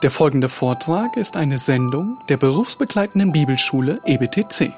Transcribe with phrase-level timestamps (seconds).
[0.00, 4.72] Der folgende Vortrag ist eine Sendung der berufsbegleitenden Bibelschule EBTC.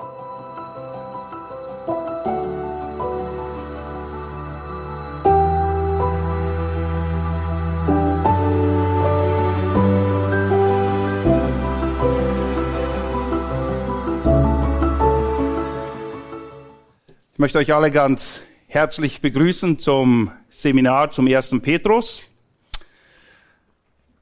[17.34, 22.29] Ich möchte euch alle ganz herzlich begrüßen zum Seminar zum ersten Petrus.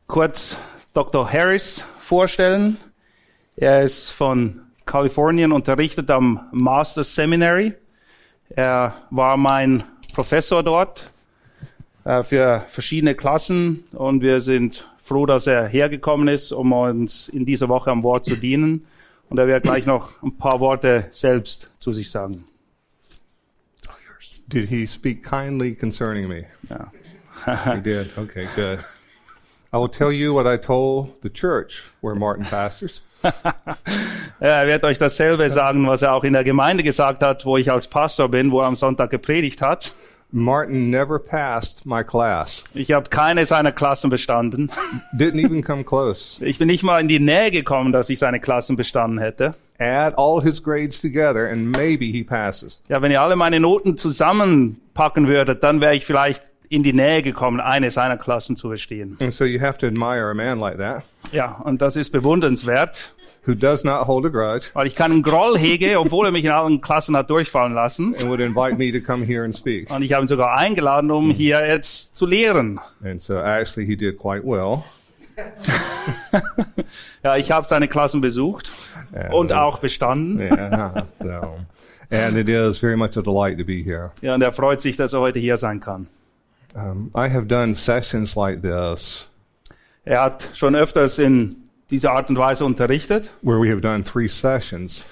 [0.08, 0.56] Kurz
[0.94, 1.30] Dr.
[1.30, 2.78] Harris vorstellen.
[3.56, 7.74] Er ist von Kalifornien unterrichtet am Master Seminary.
[8.48, 9.84] Er war mein
[10.14, 11.10] Professor dort
[12.04, 17.44] äh, für verschiedene Klassen und wir sind froh, dass er hergekommen ist, um uns in
[17.44, 18.86] dieser Woche am Wort zu dienen.
[19.28, 22.44] Und er wird gleich noch ein paar Worte selbst zu sich sagen.
[24.46, 26.46] Did he speak kindly concerning me?
[26.70, 27.74] Ja.
[27.74, 28.16] He did.
[28.16, 28.78] Okay, good.
[29.72, 33.02] I will tell you what I told the church where Martin pastors.
[34.40, 37.72] Er wird euch dasselbe sagen, was er auch in der Gemeinde gesagt hat, wo ich
[37.72, 39.92] als Pastor bin, wo er am Sonntag gepredigt hat.
[40.30, 42.62] Martin never passed my class.
[42.74, 44.70] Ich habe keine seiner Klassen bestanden.
[45.18, 46.44] Didn't even come close.
[46.44, 49.54] Ich bin nicht mal in die Nähe gekommen, dass ich seine Klassen bestanden hätte.
[49.78, 52.80] Add all his grades together and maybe he passes.
[52.88, 57.22] Ja, wenn ihr alle meine Noten zusammenpacken würdet, dann wäre ich vielleicht in die Nähe
[57.22, 59.16] gekommen, eine seiner Klassen zu bestehen.
[59.20, 61.02] And so you have to admire a man like that
[61.32, 63.14] Ja, und das ist bewundernswert,
[63.46, 66.50] who does not hold a grudge weil ich keinen Groll hege, obwohl er mich in
[66.50, 68.14] allen Klassen hat durchfallen lassen.
[68.16, 69.90] and would invite me to come here and speak.
[69.90, 72.78] Und ich habe ihn sogar eingeladen, um hier jetzt zu lehren.
[73.04, 74.82] And so actually he did quite well.
[77.22, 78.70] Ja, ich habe seine Klassen besucht
[79.32, 80.40] und auch bestanden.
[80.40, 81.06] Yeah.
[81.20, 81.58] So,
[82.10, 84.10] and it is very much a delight to be here.
[84.22, 86.06] Ja, und er freut sich, dass er heute hier sein kann.
[86.78, 89.28] Um, I have done sessions like this
[90.04, 91.56] Er hat schon öfters in
[91.90, 93.30] dieser Art und Weise unterrichtet.
[93.42, 95.06] where we have done three sessions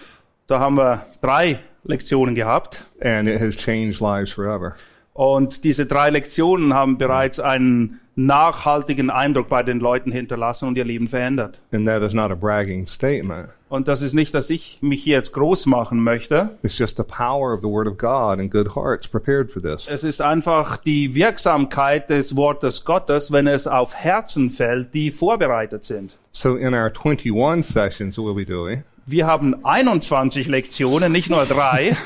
[0.47, 2.85] Da haben wir drei Lektionen gehabt.
[3.01, 4.75] and it has changed lives forever.
[5.13, 10.85] Und diese drei Lektionen haben bereits einen nachhaltigen Eindruck bei den Leuten hinterlassen und ihr
[10.85, 11.61] Leben verändert.
[11.73, 13.51] And that is not a bragging statement.
[13.69, 16.57] Und das ist nicht, dass ich mich hier jetzt groß machen möchte.
[16.63, 19.89] It's just the power of the Word of God and good hearts prepared for this.
[19.89, 25.85] Es ist einfach die Wirksamkeit des Wortes Gottes, wenn es auf Herzen fällt, die vorbereitet
[25.85, 26.17] sind.
[26.33, 31.97] So in our 21 sessions we'll be doing, Wir haben 21 Lektionen, nicht nur drei.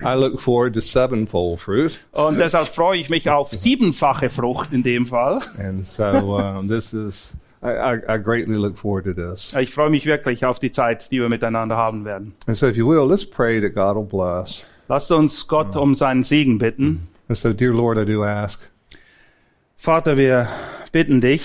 [0.00, 1.98] I look forward to sevenfold fruit.
[2.12, 5.40] Und deshalb freue ich mich auf siebenfache Frucht in dem Fall.
[5.58, 9.52] And so um, this is, I, I, greatly look forward to this.
[9.58, 12.34] Ich freue mich wirklich auf die Zeit, die wir miteinander haben werden.
[12.46, 14.64] And so if you will, let's pray that God will bless.
[14.88, 17.08] Lasst uns Gott um seinen Segen bitten.
[17.28, 18.60] And so, dear Lord, I do ask
[19.76, 20.46] Vater, wir
[20.92, 21.42] bitten dich,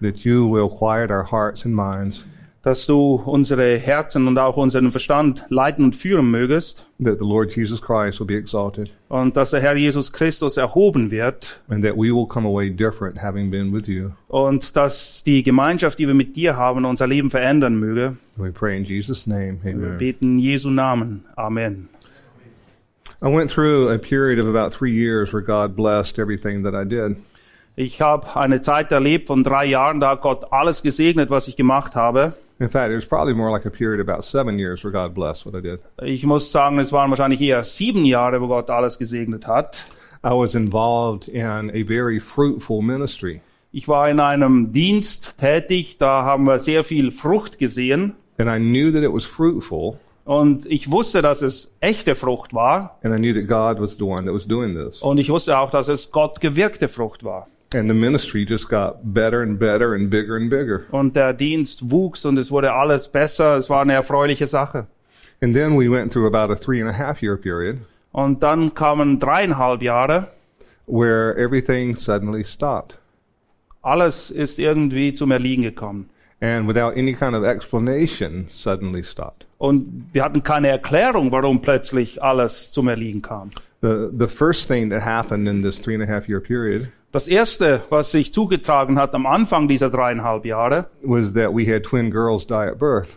[0.00, 2.26] that you will quiet our hearts and minds,
[2.64, 7.54] dass du unsere Herzen und auch unseren Verstand leiten und führen mögest that the Lord
[7.54, 11.94] Jesus Christ will be exalted, und dass der Herr Jesus Christus erhoben wird and that
[11.94, 14.10] we will come away different having been with you.
[14.28, 18.16] und dass die Gemeinschaft, die wir mit dir haben, unser Leben verändern möge.
[18.36, 19.58] We pray in Jesus' name.
[19.62, 19.98] Wir Amen.
[19.98, 21.24] beten in Jesu Namen.
[21.36, 21.88] Amen.
[23.22, 26.84] I went through a period of about three years where God blessed everything that I
[26.84, 27.16] did.
[27.76, 31.56] Ich habe eine Zeit erlebt von drei Jahren, da hat Gott alles gesegnet, was ich
[31.56, 32.34] gemacht habe.
[32.60, 35.44] In fact, it was probably more like a period about seven years where God blessed
[35.44, 35.80] what I did.
[36.02, 39.82] Ich muss sagen, es waren wahrscheinlich eher sieben Jahre, wo Gott alles gesegnet hat.
[40.24, 43.40] I was involved in a very fruitful ministry,
[43.72, 48.58] Ich war in einem Dienst tätig, da haben wir sehr viel Frucht gesehen and I
[48.58, 53.18] knew that it was fruitful, und ich wusste, dass es echte Frucht war and I
[53.18, 55.02] knew that God was the one that was doing this.
[55.02, 57.48] und ich wusste auch, dass es Gott gewirkte Frucht war.
[57.74, 60.84] And the ministry just got better and better and bigger and bigger.
[60.92, 64.86] Und der Dienst wuchs und es wurde alles besser, es war eine erfreuliche Sache.
[65.42, 67.78] And then we went through about a three and a half year period
[68.12, 70.28] Und dann kamen dreieinhalb Jahre,
[70.86, 72.96] where everything suddenly stopped.
[73.82, 76.08] alles ist irgendwie zum Erliegen gekommen.
[76.40, 79.46] And without any kind of explanation, suddenly stopped.
[79.58, 83.50] Und wir hatten keine Erklärung, warum plötzlich alles zum Erliegen kam.
[83.82, 87.28] The, the first thing that happened in this three and a half year period Das
[87.28, 92.10] erste, was sich zugetragen hat am Anfang dieser dreieinhalb Jahre, was that we had twin
[92.10, 93.16] girls die at birth.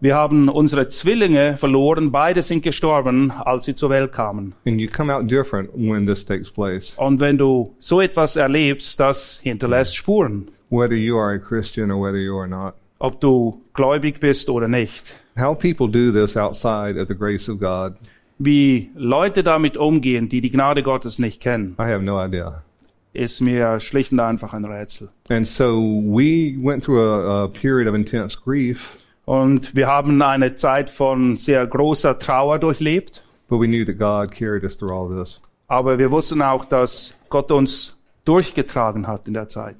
[0.00, 4.54] wir haben unsere Zwillinge verloren, beide sind gestorben, als sie zur Welt kamen.
[4.66, 6.94] And you come out different when this takes place.
[6.96, 12.04] Und wenn du so etwas erlebst, das hinterlässt Spuren, whether you are a Christian or
[12.04, 12.74] whether you are not.
[12.98, 15.12] ob du gläubig bist oder nicht.
[15.38, 17.92] How people do this outside of the grace of God,
[18.40, 21.76] Wie Leute damit umgehen, die die Gnade Gottes nicht kennen.
[21.78, 22.64] I have no idea.
[23.18, 25.08] Ist mir schlicht und einfach ein Rätsel.
[25.28, 30.56] And so we went through a, a period of intense grief, Und wir haben eine
[30.56, 35.08] Zeit von sehr großer Trauer durchlebt, but we knew that God carried us through all
[35.08, 35.40] this.
[35.68, 39.76] aber wir wussten auch, dass Gott uns durchgetragen hat in der Zeit.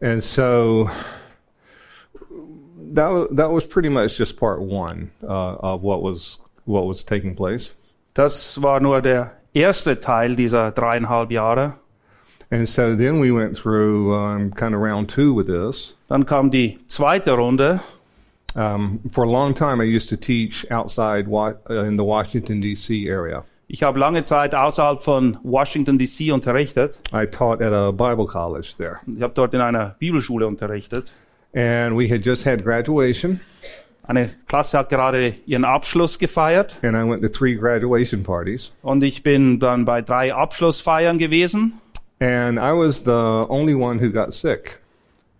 [0.00, 0.88] And so
[2.94, 7.04] that was, that was pretty much just part one uh, of what was what was
[7.04, 7.74] taking place.
[8.14, 11.74] Das war nur der erste Teil dieser dreieinhalb Jahre.
[12.52, 15.96] And so then we went through um, kind of round two with this.
[16.08, 17.80] Dann kam die zweite Runde.
[18.56, 22.60] Um, for a long time, I used to teach outside wa- uh, in the Washington
[22.60, 23.06] D.C.
[23.08, 23.44] area.
[23.68, 26.98] Ich habe lange Zeit außerhalb von Washington DC unterrichtet.
[27.12, 31.12] I taught at a Bible college there, Ich habe dort in einer Bibelschule unterrichtet.
[31.54, 33.38] and we had just had graduation,
[34.02, 39.04] Eine Klasse hat gerade ihren Abschluss gefeiert and I went to three graduation parties, und
[39.04, 41.74] ich bin dann bei drei Abschlussfeiern gewesen.
[42.20, 44.80] And I was the only one who got sick.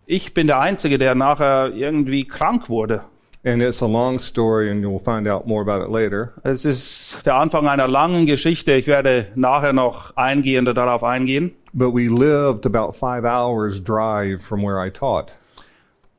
[0.06, 3.02] Ich bin der Einzige, der nachher irgendwie krank wurde.
[3.42, 6.34] And it's a long story, and you'll find out more about it later.
[6.42, 8.72] Es ist der Anfang einer langen Geschichte.
[8.72, 11.52] Ich werde nachher noch eingehender darauf eingehen.
[11.72, 15.32] But we lived about five hours drive from where I taught.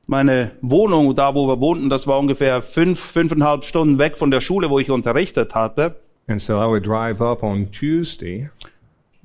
[0.07, 4.41] Meine Wohnung, da wo wir wohnten, das war ungefähr fünf, fünfeinhalb Stunden weg von der
[4.41, 5.95] Schule, wo ich unterrichtet hatte.
[6.27, 8.49] And so I would drive up on Tuesday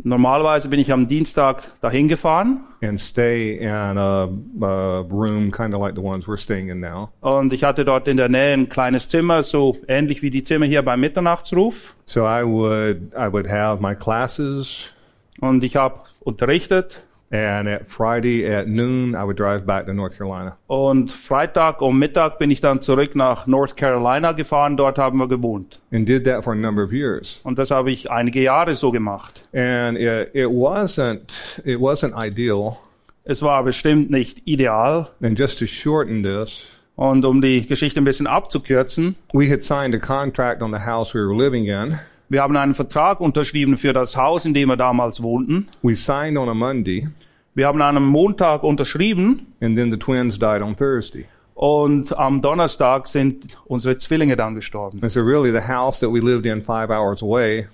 [0.03, 4.29] Normalerweise bin ich am Dienstag dahin gefahren and stay in a,
[4.61, 7.11] a room kind of like the ones we're staying in now.
[7.21, 10.67] und ich hatte dort in der Nähe ein kleines Zimmer, so ähnlich wie die Zimmer
[10.67, 11.95] hier beim Mitternachtsruf.
[12.05, 14.93] So I would I would have my classes,
[15.41, 20.17] Und ich habe unterrichtet and at Friday at noon I would drive back to North
[20.17, 20.57] Carolina.
[20.69, 24.77] und Freitag um Mittag bin ich dann zurück nach North Carolina gefahren.
[24.77, 25.81] Dort haben wir gewohnt.
[25.93, 27.41] And did that for a number of years.
[27.45, 29.43] Und das habe ich einige Jahre so gemacht.
[29.55, 32.77] And it, it wasn't it wasn't ideal.
[33.25, 35.09] Es war bestimmt nicht ideal.
[35.21, 39.95] And just to shorten this, Und um die Geschichte ein bisschen abzukürzen, we had signed
[39.95, 41.99] a contract on the house we were living in.
[42.29, 45.69] Wir haben einen Vertrag unterschrieben für das Haus, in dem wir damals wohnten.
[45.83, 47.09] We signed on a Monday,
[47.55, 51.27] Wir haben an einem Montag unterschrieben and then the twins died on Thursday.
[51.55, 54.99] und am Donnerstag sind unsere Zwillinge dann gestorben.
[55.03, 57.67] And so really the house that we lived in five hours away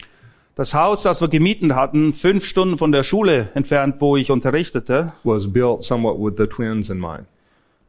[0.54, 5.14] Das Haus, das wir gemietet hatten, fünf Stunden von der Schule entfernt, wo ich unterrichtete,
[5.24, 7.24] was built somewhat with the twins in mind.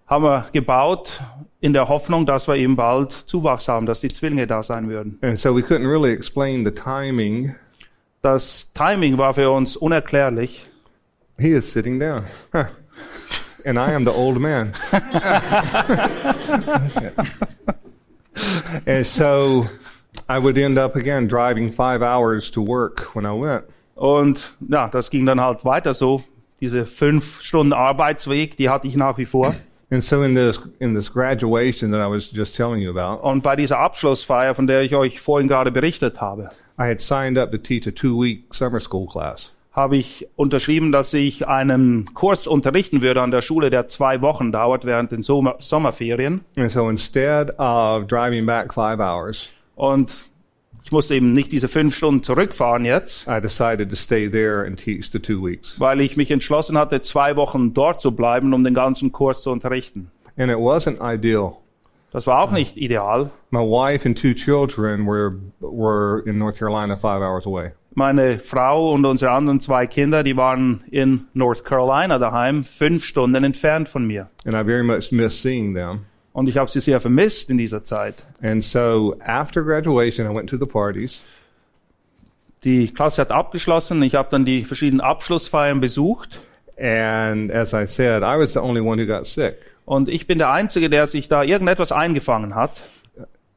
[0.07, 1.21] haben wir gebaut
[1.63, 5.17] in der Hoffnung, dass wir eben bald Zuwachs haben, dass die Zwillinge da sein würden.
[5.21, 7.55] And so we couldn't really explain the timing.
[8.21, 10.67] Das Timing war für uns unerklärlich.
[11.39, 12.23] He is sitting down.
[12.53, 12.65] Huh.
[13.63, 14.73] And I am the old man.
[18.85, 19.65] and so
[20.27, 23.63] I would end up again driving five hours to work when I went.
[23.95, 26.23] Und ja, das ging dann halt weiter so.
[26.59, 29.55] Diese fünf Stunden Arbeitsweg, die hatte ich nach wie vor.
[29.93, 33.43] And so in this in this graduation that I was just telling you about, Und
[33.43, 36.49] bei dieser Abschlussfeier, von der ich euch vorhin gerade berichtet habe,
[36.79, 39.53] I had signed up to teach a two week summer school class.
[39.71, 44.51] habe ich unterschrieben, dass ich einen Kurs unterrichten würde an der Schule, der zwei Wochen
[44.51, 46.41] dauert während den Sommer Sommerferien.
[46.55, 50.25] And so instead of driving back five hours, Und
[50.93, 54.77] ich musste eben nicht diese fünf Stunden zurückfahren jetzt, I decided to stay there and
[54.77, 55.79] teach the two weeks.
[55.79, 59.49] weil ich mich entschlossen hatte, zwei Wochen dort zu bleiben, um den ganzen Kurs zu
[59.49, 60.11] unterrichten.
[60.37, 61.53] And it wasn't ideal.
[62.11, 63.31] Das war auch nicht ideal.
[63.49, 67.71] My wife and two children were were in North Carolina five hours away.
[67.95, 73.43] Meine Frau und unsere anderen zwei Kinder, die waren in North Carolina daheim, fünf Stunden
[73.43, 74.29] entfernt von mir.
[74.45, 76.01] And I very much miss seeing them.
[76.33, 78.15] Und ich habe sie sehr vermisst in dieser Zeit.
[78.41, 81.25] And so after graduation, I went to the parties.
[82.63, 84.01] Die Klasse hat abgeschlossen.
[84.01, 86.41] Ich habe dann die verschiedenen Abschlussfeiern besucht.
[86.77, 89.57] And as I said, I was the only one who got sick.
[89.85, 92.81] Und ich bin der Einzige, der sich da irgendetwas eingefangen hat.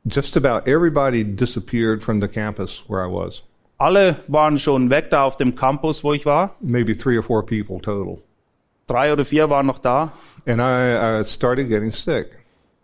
[0.04, 3.42] Just about everybody disappeared from the campus where I was.
[3.78, 6.54] Alle waren schon weg da auf dem Campus, wo ich war.
[6.60, 8.18] Maybe three or four people total.
[8.86, 10.12] Drei oder vier waren noch da.
[10.46, 12.28] And I, I started getting sick.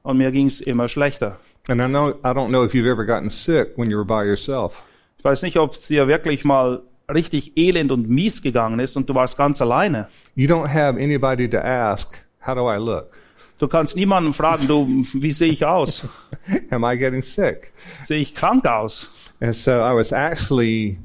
[0.03, 1.39] Und mir ging es immer schlechter.
[1.69, 4.27] And I know I don't know if you've ever gotten sick when you were by
[4.29, 4.83] yourself.
[5.19, 6.83] Ich weiß nicht, ob es dir wirklich mal
[7.13, 10.09] richtig elend und mies gegangen ist und du warst ganz alleine.
[10.35, 13.13] You don't have anybody to ask, how do I look?
[13.59, 16.05] Du kannst niemanden fragen, du, wie sehe ich aus?
[16.71, 17.73] Am I getting sick?
[18.01, 19.09] Sehe ich krank aus?
[19.41, 20.99] And so I was actually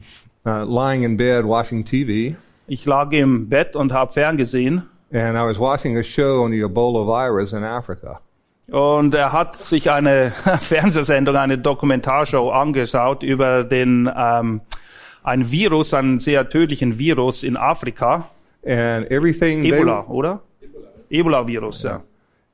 [0.45, 2.35] uh, lying in bed watching TV,
[2.67, 4.83] Ich lag im Bett und habe ferngesehen.
[5.11, 8.19] and I was watching a show on the Ebola virus in Africa.
[8.69, 10.31] Und er hat sich eine
[10.61, 14.61] Fernsehsendung, eine Dokumentarshow angeschaut über den ähm,
[15.23, 18.29] ein Virus, einen sehr tödlichen Virus in Afrika.
[18.65, 20.41] And everything they, Ebola, oder?
[21.09, 22.01] Ebola-Virus, ja.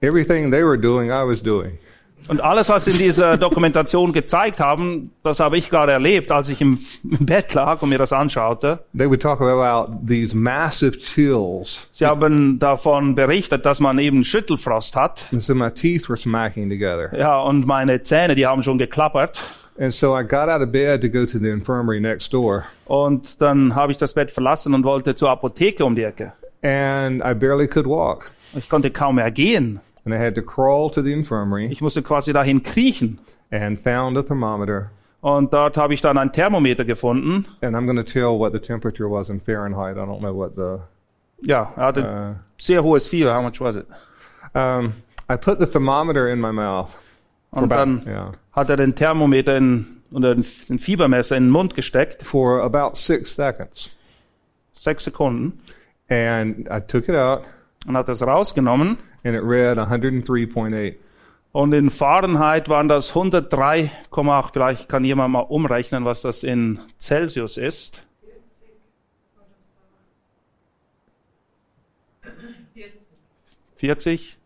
[0.01, 1.79] everything they were doing, I was doing.
[2.27, 6.61] Und alles, was in dieser Dokumentation gezeigt haben, das habe ich gerade erlebt, als ich
[6.61, 8.79] im, Bett lag und mir das anschaute.
[8.97, 11.87] They would talk about these massive chills.
[11.91, 15.25] Sie haben davon berichtet, dass man eben Schüttelfrost hat.
[15.31, 17.09] And so my teeth were smacking together.
[17.17, 19.41] Ja, und meine Zähne, die haben schon geklappert.
[19.79, 22.65] And so I got out of bed to go to the infirmary next door.
[22.85, 26.33] Und dann habe ich das Bett verlassen und wollte zur Apotheke um die Ecke.
[26.61, 28.31] And I barely could walk.
[28.55, 29.81] Ich konnte kaum mehr gehen.
[30.05, 33.19] And I had to crawl to the infirmary Ich musste quasi dahin kriechen.
[33.51, 34.89] and found a thermometer.
[35.21, 37.45] Und dort habe ich dann ein Thermometer gefunden.
[37.61, 39.95] And I'm going to tell what the temperature was in Fahrenheit.
[39.95, 40.79] I don't know what the.
[41.45, 43.33] Ja, er hatte Uh, sehr hohes Fieber.
[43.33, 43.85] How much was it?
[44.53, 44.93] um,
[45.29, 46.89] I put the thermometer in my mouth.
[47.51, 48.33] Und dann Yeah.
[48.51, 52.23] hat er den Thermometer in, oder den Fiebermesser in den Mund gesteckt.
[52.23, 53.91] For about six seconds.
[54.73, 55.59] Sechs Sekunden.
[56.09, 57.43] And I took it out
[57.87, 58.97] Und hat es rausgenommen.
[59.23, 60.95] And it read 103.8.
[61.51, 64.53] Und in Fahrenheit waren das 103,8.
[64.53, 68.01] Vielleicht kann jemand mal umrechnen, was das in Celsius ist.
[73.77, 74.37] 40?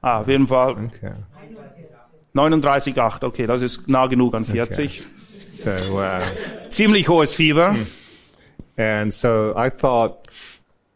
[0.00, 1.12] Ah, auf jeden Fall Okay.
[2.34, 3.24] 39,8.
[3.24, 5.02] Okay, das ist nah genug an 40.
[5.54, 6.18] So, uh,
[6.70, 7.74] Ziemlich hohes Fieber.
[8.76, 10.28] and so I thought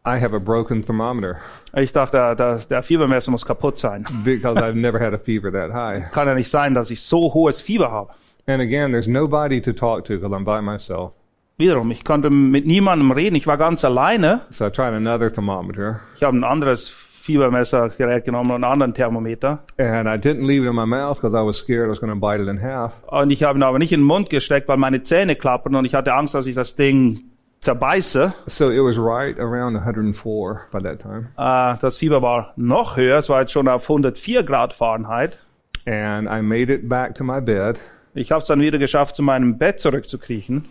[0.07, 1.37] I have a broken thermometer
[1.75, 4.05] Ich dachte, der, der, der Fiebermesser muss kaputt sein.
[4.25, 6.11] because I've never had a fever that high.
[6.13, 8.11] Kann ja nicht sein, dass ich so hohes Fieber habe.
[8.47, 11.13] And again, there's nobody to talk to because I'm by myself.
[11.59, 13.35] Wiederum, ich konnte mit niemandem reden.
[13.35, 14.43] Ich war ganz alleine.
[14.51, 19.59] So I tried another thermometer Ich habe ein anderes Fiebermessergerät genommen und einen anderen Thermometer.
[19.79, 22.13] and I didn't leave it in my mouth because I was scared I was going
[22.13, 22.93] to bite it in half.
[23.09, 25.85] Und ich habe ihn aber nicht in den Mund gesteckt, weil meine Zähne klappern und
[25.85, 27.25] ich hatte Angst, dass ich das Ding
[27.67, 28.33] zerbeiße.
[28.47, 31.29] So it was right around 104 by that time.
[31.37, 33.19] Äh, das Fieber war noch höher.
[33.19, 35.39] Es war jetzt schon auf 104 Grad Fahrenheit.
[35.87, 37.81] And I made it back to my bed.
[38.15, 40.69] Ich habe es dann wieder geschafft, zu meinem Bett zurückzukriechen.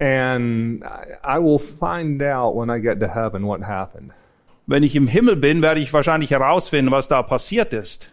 [0.00, 4.12] And I, I will find out when I get to heaven what happened.
[4.66, 8.10] Wenn ich im Himmel bin, werde ich wahrscheinlich herausfinden, was da passiert ist.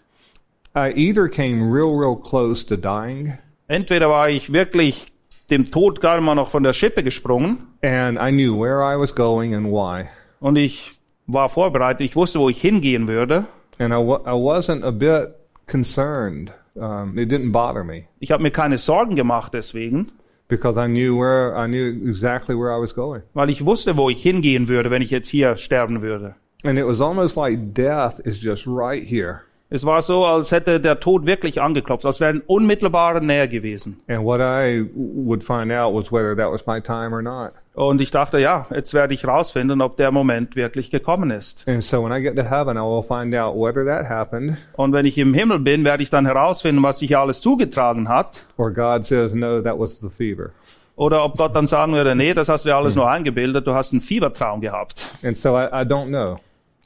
[0.77, 3.37] I either came real, real close to dying
[3.67, 5.07] Entweder war ich wirklich
[5.49, 9.13] dem Tod gerade mal noch von der Schippe gesprungen and I knew where I was
[9.13, 10.07] going and why.
[10.39, 10.91] und ich
[11.27, 13.45] war vorbereitet, ich wusste, wo ich hingehen würde.
[13.79, 15.33] And I, I wasn't a bit
[15.67, 16.51] concerned.
[16.75, 20.11] Um, it didn't bother me Ich habe mir keine Sorgen gemacht deswegen,
[20.49, 23.21] because I knew where, I knew exactly where I was going.
[23.33, 26.35] weil ich wusste, wo ich hingehen würde, wenn ich jetzt hier sterben würde.
[26.63, 29.41] And it was almost like death is just right here.
[29.75, 33.99] Es war so, als hätte der Tod wirklich angeklopft, als wäre in unmittelbarer Nähe gewesen.
[34.07, 37.51] And what I would find out was whether that was my time or not.
[37.73, 41.67] Und ich dachte, ja, jetzt werde ich rausfinden, ob der Moment wirklich gekommen ist.
[41.67, 44.93] And so when I get to heaven, I will find out whether that happened Und
[44.93, 48.45] wenn ich im Himmel bin, werde ich dann herausfinden, was sich alles zugetragen hat.
[48.55, 50.51] or God says, no, that was the fever.
[50.95, 53.73] Oder ob Gott dann sagen würde, nee, das hast du dir alles nur eingebildet, du
[53.73, 55.05] hast einen Fiebertraum gehabt.
[55.21, 56.37] And so I, I don't know.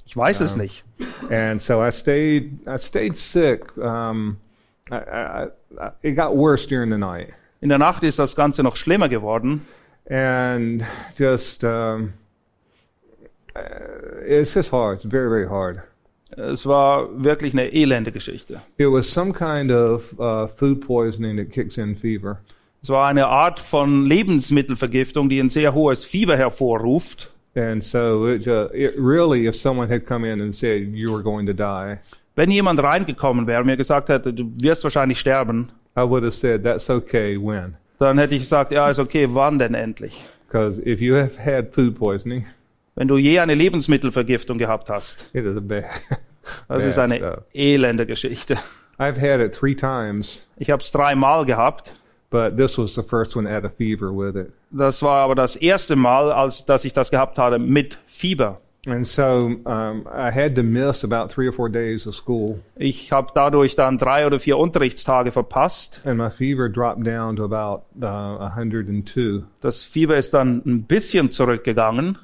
[0.10, 0.84] Ich weiß es nicht.
[1.30, 3.78] And so I stayed, I stayed sick.
[3.78, 4.38] Um,
[4.90, 5.48] I, I,
[5.80, 7.30] I, it got worse during the night.
[7.62, 9.68] In der Nacht ist das Ganze noch schlimmer geworden.
[10.10, 10.84] And
[11.16, 12.14] just, um,
[13.56, 13.60] uh,
[14.26, 15.02] it's just hard.
[15.04, 15.84] It's very, very hard.
[16.36, 18.62] Es war wirklich eine elende Geschichte.
[18.78, 22.40] It was some kind of uh, food poisoning that kicks in fever.
[22.82, 27.32] Es war eine Art von Lebensmittelvergiftung, die ein sehr hohes Fieber hervorruft.
[27.56, 31.24] And so it, uh, it really, if someone had come in and said you were
[31.24, 31.98] going to die,
[32.36, 36.32] Wenn jemand reingekommen wäre und mir gesagt hätte, du wirst wahrscheinlich sterben, I would have
[36.32, 37.76] said, that's okay, when?
[38.00, 40.24] dann hätte ich gesagt, ja, ist okay, wann denn endlich?
[40.48, 42.46] Because if you have had food poisoning,
[42.96, 45.86] Wenn du je eine Lebensmittelvergiftung gehabt hast, it is a bad.
[46.70, 47.44] das ist bad eine stuff.
[47.54, 48.56] elende Geschichte.
[49.00, 51.94] I've had it three times, Ich habe es dreimal gehabt.
[52.30, 54.52] But this was the first one that had a fever with it.
[54.72, 58.62] Das war aber das erste Mal, als dass ich das gehabt hatte mit Fieber.
[58.88, 63.12] And so um, I had to miss about three or four days of school, Ich
[63.12, 66.02] habe dadurch dann drei oder vier Unterrichtstage verpasst.
[66.06, 71.30] and my fever dropped down to about uh, 102 Das Fieber ist dann ein bisschen
[71.30, 72.18] zurückgegangen,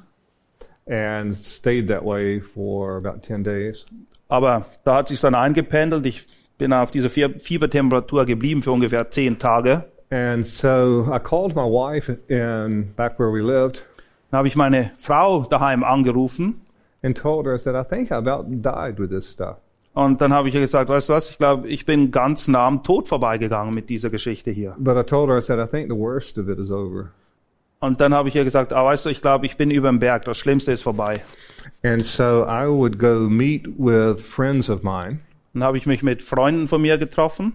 [0.88, 3.84] and stayed that way for about 10 days.
[4.28, 6.06] aber da hat sich dann eingependelt.
[6.06, 6.26] Ich
[6.58, 9.84] bin auf dieser Fie- Fiebertemperatur geblieben für ungefähr zehn Tage.
[10.10, 13.84] And so I called my wife in back where we lived
[14.30, 16.60] Dann habe ich meine Frau daheim angerufen
[17.02, 19.56] and told her, I said, I think I about died with this stuff.
[19.94, 22.66] und dann habe ich ihr gesagt, weißt du was, ich glaube, ich bin ganz nah
[22.66, 24.74] am Tod vorbeigegangen mit dieser Geschichte hier.
[24.78, 27.12] But I told her, I said, I think the worst of it is over.
[27.80, 29.98] Und dann habe ich ihr gesagt, ah, weißt du, ich glaube, ich bin über dem
[29.98, 31.22] Berg, das Schlimmste ist vorbei.
[31.82, 35.20] And so I would go meet with friends of mine.
[35.54, 37.54] Dann habe ich mich mit Freunden von mir getroffen.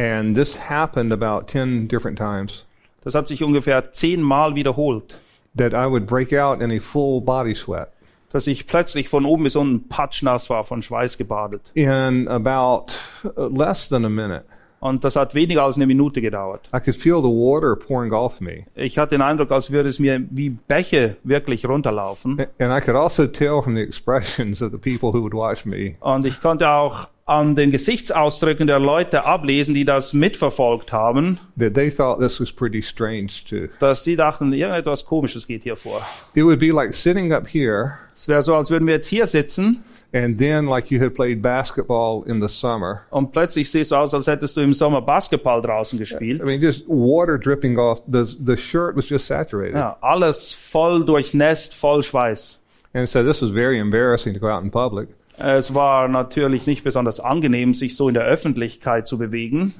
[0.00, 2.64] And this happened about 10 different times.
[3.04, 5.18] Das hat sich ungefähr zehnmal wiederholt,
[5.56, 7.88] That I would break out in a full body sweat.
[8.32, 11.62] dass ich plötzlich von oben bis unten patschnass war, von Schweiß gebadet.
[11.74, 14.44] In about uh, less than a minute,
[14.78, 16.70] Und das hat weniger als eine Minute gedauert.
[16.74, 18.64] I could feel the water pouring off me.
[18.74, 22.40] Ich hatte den Eindruck, als würde es mir wie Bäche wirklich runterlaufen.
[22.58, 25.96] And I could also tell from the expressions of the people who would watch me
[26.00, 31.74] Und ich konnte auch an den Gesichtsausdrücken der Leute ablesen, die das mitverfolgt haben, that
[31.74, 33.68] they thought this was pretty strange too.
[33.78, 36.02] dass sie dachten, irgendetwas Komisches geht hier vor.
[36.34, 39.26] It would be like sitting up here Es wäre so, als würden wir jetzt hier
[39.26, 43.02] sitzen and then like you had played basketball in the summer.
[43.10, 46.40] und plötzlich siehst du aus, als hättest du im Sommer Basketball draußen gespielt.
[46.40, 48.02] I mean, just water dripping off.
[48.10, 49.76] The, the shirt was just saturated.
[49.76, 52.58] Ja, alles voll durchnässt, voll Schweiß.
[52.92, 55.10] And so this was very embarrassing to go out in public.
[55.40, 59.74] Es war natürlich nicht besonders angenehm, sich so in der Öffentlichkeit zu bewegen.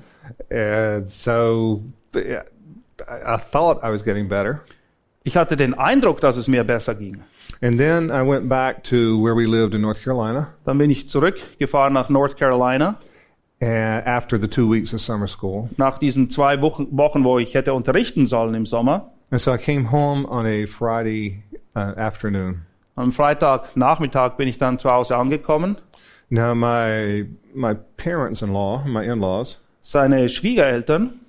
[0.50, 1.83] And so
[2.14, 2.38] I,
[3.09, 4.61] I thought I was getting better.
[5.23, 7.23] Ich hatte den Eindruck, dass es mir besser ging.
[7.62, 11.09] And then I went back to where we lived in North Carolina Dann bin ich
[11.11, 12.97] zurückgefahren nach North Carolina
[13.61, 15.69] and after the two weeks of summer school.
[15.76, 19.12] nach diesen zwei Wochen, Wochen, wo ich hätte unterrichten sollen im Sommer.
[19.31, 21.43] And so I came home on a Friday
[21.76, 22.62] uh, afternoon.
[23.00, 25.76] Am Freitagnachmittag bin ich dann zu Hause angekommen.
[26.28, 31.21] Now my my parents-in-law, my in-laws, Seine Schwiegereltern,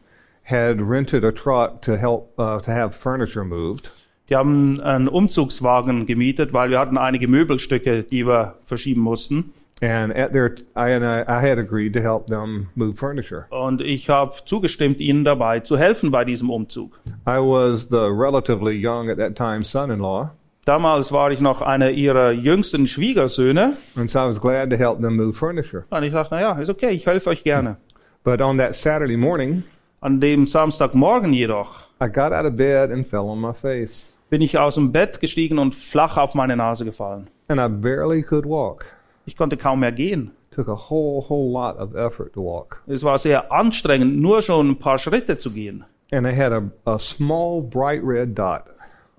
[0.43, 3.89] had rented a truck to help uh, to have furniture moved.
[4.29, 9.53] die haben einen Umzugswagen gemietet, weil wir hatten einige Möbelstücke, die wir verschieben mussten.
[9.81, 13.47] And at their, I and I, I had agreed to help them move furniture.
[13.49, 16.99] Und ich habe zugestimmt, ihnen dabei zu helfen bei diesem Umzug.
[17.25, 20.29] I was the relatively young at that time son-in-law,
[20.65, 23.77] Damals war ich noch einer ihrer jüngsten Schwiegersöhne.
[23.95, 25.85] and so I was glad to help them move furniture.
[25.89, 27.77] Und ich dachte, na ja, ist okay, ich helfe euch gerne.
[28.23, 29.63] But on that Saturday morning,
[30.01, 34.41] An dem Samstagmorgen jedoch I got out of bed and fell on my face, bin
[34.41, 37.27] ich aus dem Bett gestiegen und flach auf meine Nase gefallen.
[37.47, 38.85] and I barely could walk.
[39.25, 40.31] Ich konnte kaum mehr gehen.
[40.51, 44.69] Took a whole whole lot of effort to walk, Es war sehr anstrengend, nur schon
[44.71, 45.85] ein paar Schritte zu gehen.
[46.11, 48.65] and I had a, a small bright red dot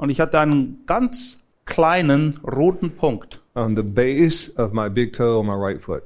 [0.02, 5.38] Und ich hatte einen ganz kleinen roten Punkt on the base of my big toe
[5.38, 6.02] on my right foot.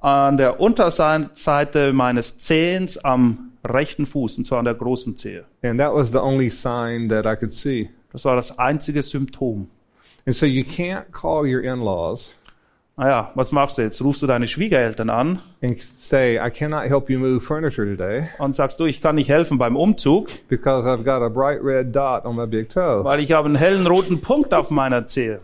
[0.00, 5.44] an der Unterseite meines Zehens am rechten Fuß, und zwar an der großen Zehe.
[5.62, 7.90] And that was the only sign that I could see.
[8.12, 9.68] Das war das einzige Symptom.
[10.24, 12.38] And so you can't call your in-laws
[12.96, 14.00] Naja, was machst du jetzt?
[14.02, 18.54] Rufst du deine Schwiegereltern an and say, I cannot help you move furniture today und
[18.54, 22.24] sagst du, ich kann nicht helfen beim Umzug, because I've got a bright red dot
[22.24, 23.02] on my big toe.
[23.02, 25.40] weil ich habe einen hellen roten Punkt auf meiner Zehe.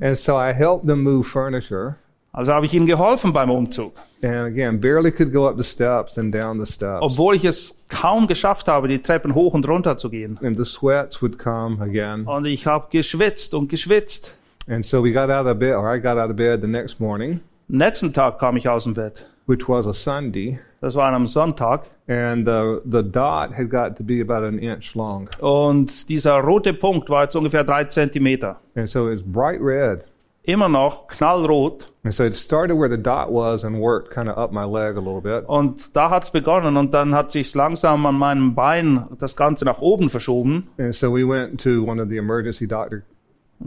[0.00, 1.94] And so I helped them move furniture.
[2.32, 6.18] Also habe ich ihnen geholfen beim Umzug, And again, barely could go up the steps
[6.18, 6.98] and down the steps.
[7.00, 10.36] obwohl ich es kaum geschafft habe, die Treppen hoch und runter zu gehen.
[10.42, 12.26] And the sweats would come again.
[12.26, 14.34] Und ich habe geschwitzt und geschwitzt.
[14.68, 17.00] And so we got out of bed, or I got out of bed the next
[17.00, 19.24] morning, Nächsten Tag kam ich aus dem Bett.
[19.46, 20.58] which was a Sunday.
[20.80, 21.86] Das war an einem Sonntag.
[22.06, 25.28] And the, the dot had got to be about an inch long.
[25.40, 28.56] Und dieser rote Punkt war jetzt ungefähr drei Zentimeter.
[28.74, 30.04] And so it's bright red.
[30.44, 31.92] Immer noch knallrot.
[32.04, 34.96] And so it started where the dot was and worked kind of up my leg
[34.96, 35.46] a little bit.
[35.46, 39.80] Und da hat's begonnen und dann hat sich's langsam an meinem Bein das Ganze nach
[39.80, 40.68] oben verschoben.
[40.78, 43.02] And so we went to one of the emergency doctor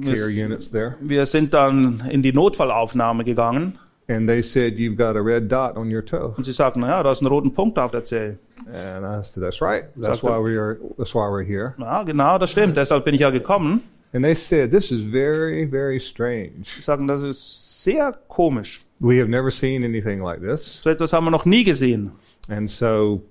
[0.03, 0.95] care units there.
[1.01, 3.77] wir sind dann in die Notfallaufnahme gegangen
[4.07, 6.33] And they said, You've got a red dot on your toe.
[6.35, 8.37] und sie sagten, naja, da ist ein roten Punkt auf der Zehe.
[8.67, 9.85] And I said, That's right.
[9.95, 11.75] That's Sagte- why we are that's why we're here.
[11.77, 12.75] Ja, genau, das stimmt.
[12.75, 13.81] Deshalb bin ich ja gekommen.
[14.13, 16.63] And they said, This is very, very strange.
[16.65, 18.81] Sie sagten, das ist sehr komisch.
[18.99, 20.81] We have never seen anything like this.
[20.83, 22.11] So etwas haben wir noch nie gesehen.
[22.49, 23.21] And so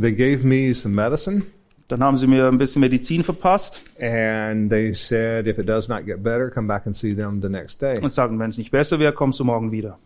[0.00, 1.42] they gave me some medicine
[1.88, 6.06] Dann haben sie mir ein bisschen Medizin verpasst and they said if it does not
[6.06, 7.98] get better, come back and see them the next day.
[8.00, 9.98] und sagten, wenn es nicht besser wird, kommst du morgen wieder.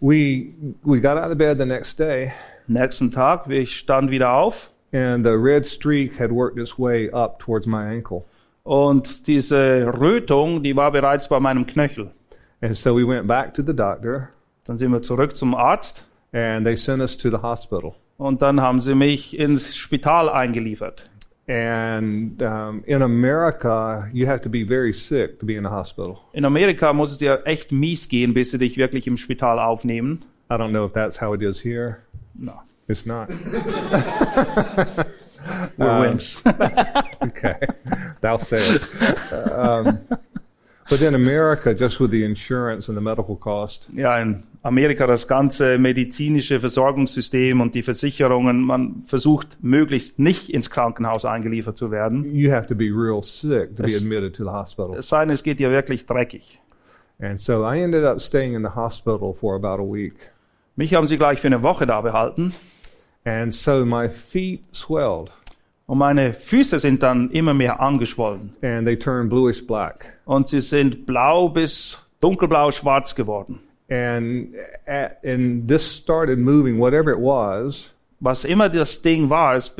[0.00, 0.52] We
[0.84, 2.32] we got out of bed the next day
[2.66, 7.38] Nächsten Tag, ich stand wieder auf and the red streak had worked its way up
[7.38, 8.24] towards my ankle.
[8.62, 12.10] und diese Rötung, die war bereits bei meinem Knöchel.
[12.60, 14.30] And so we went back to the doctor
[14.64, 17.94] Dann sind wir zurück zum Arzt and they sent us to the hospital.
[18.18, 21.08] Und dann haben sie mich ins Spital eingeliefert.
[21.48, 26.18] And um, in America, you have to be very sick to be in a hospital.
[26.34, 30.26] In Amerika muss es dir echt mies gehen, bis sie dich wirklich im Spital aufnehmen.
[30.50, 32.02] I don't know if that's how it is here.
[32.34, 32.60] No.
[32.86, 33.28] It's not.
[35.78, 36.42] We're wimps.
[37.22, 37.56] okay,
[38.20, 38.90] thou sayest.
[39.52, 40.00] Um,
[40.88, 45.26] but in America, just with the insurance and the medical cost, Ja, in Amerika das
[45.26, 52.24] ganze medizinische Versorgungssystem und die Versicherungen, man versucht möglichst nicht ins Krankenhaus eingeliefert zu werden.
[52.34, 54.94] you have to be real sick to be Es- admitted to the hospital.
[54.96, 56.60] Es sei denn, es geht dir wirklich dreckig.
[57.20, 60.14] And so I ended up staying in the hospital for about a week.
[60.76, 62.54] Mich haben sie gleich für eine Woche da behalten
[63.24, 65.30] And so my feet swelled
[65.86, 70.18] und meine Füße sind dann immer mehr angeschwollen and they turned bluish black.
[70.26, 73.60] und sie sind blau bis dunkelblau schwarz geworden.
[73.90, 74.54] And,
[74.86, 79.72] at, and this started moving, whatever it was, Was immer das Ding war, es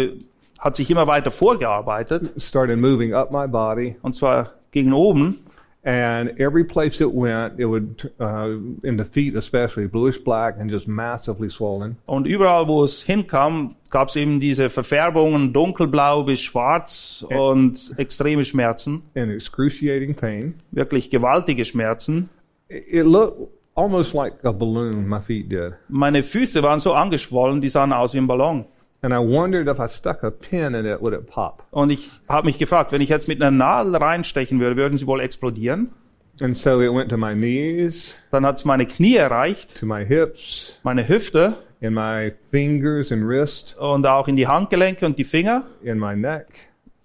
[0.59, 3.97] hat sich immer weiter vorgearbeitet started moving up my body.
[4.03, 5.39] und zwar gegen oben
[5.85, 10.69] And every place it went, it would, uh, in the feet especially, bluish black and
[10.71, 11.97] just massively swollen.
[12.05, 18.45] Und überall, wo es hinkam, gab es eben diese Verfärbungen, dunkelblau bis schwarz und extreme
[18.45, 20.55] Schmerzen, and excruciating pain.
[20.73, 22.29] wirklich gewaltige Schmerzen.
[22.69, 25.75] It looked almost like a balloon, my feet did.
[25.89, 28.67] Meine Füße waren so angeschwollen, die sahen aus wie ein Ballon.
[29.01, 31.63] And I wondered if I stuck a pin in it, would it pop?
[31.71, 35.07] Und ich habe mich gefragt, wenn ich jetzt mit einer Nadel reinstechen würde, würden sie
[35.07, 35.91] wohl explodieren?
[36.41, 40.05] And so it went to my knees, Dann hat es meine Knie erreicht, to my
[40.05, 45.25] hips, meine Hüfte in my fingers and wrist, und auch in die Handgelenke und die
[45.25, 46.47] Finger, in my neck,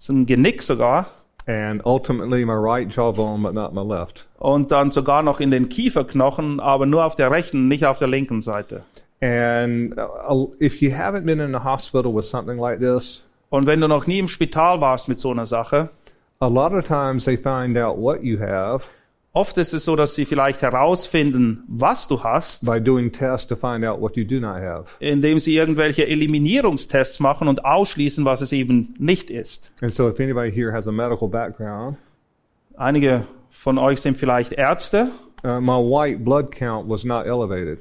[0.09, 1.07] ein Genick sogar.
[1.45, 4.27] And ultimately my right jawbone, but not my left.
[4.39, 8.07] Und dann sogar noch in den Kieferknochen, aber nur auf der rechten, nicht auf der
[8.07, 8.83] linken Seite.
[9.21, 13.79] And uh, if you haven't been in a hospital with something like this, Und wenn
[13.79, 15.89] du noch nie im Spital warst mit so einer Sache,
[16.39, 18.83] a lot of times they find out what you have
[19.33, 23.55] oft ist es so, dass sie vielleicht herausfinden, was du hast, by doing tests to
[23.55, 24.85] find out what you do not have.
[24.99, 29.71] indem sie irgendwelche Eliminierungstests machen und ausschließen, was es eben nicht ist.
[29.81, 31.97] And so if anybody here has a medical background,
[32.75, 35.11] Einige von euch sind vielleicht Ärzte.
[35.43, 37.79] uh, my white blood count was not elevated.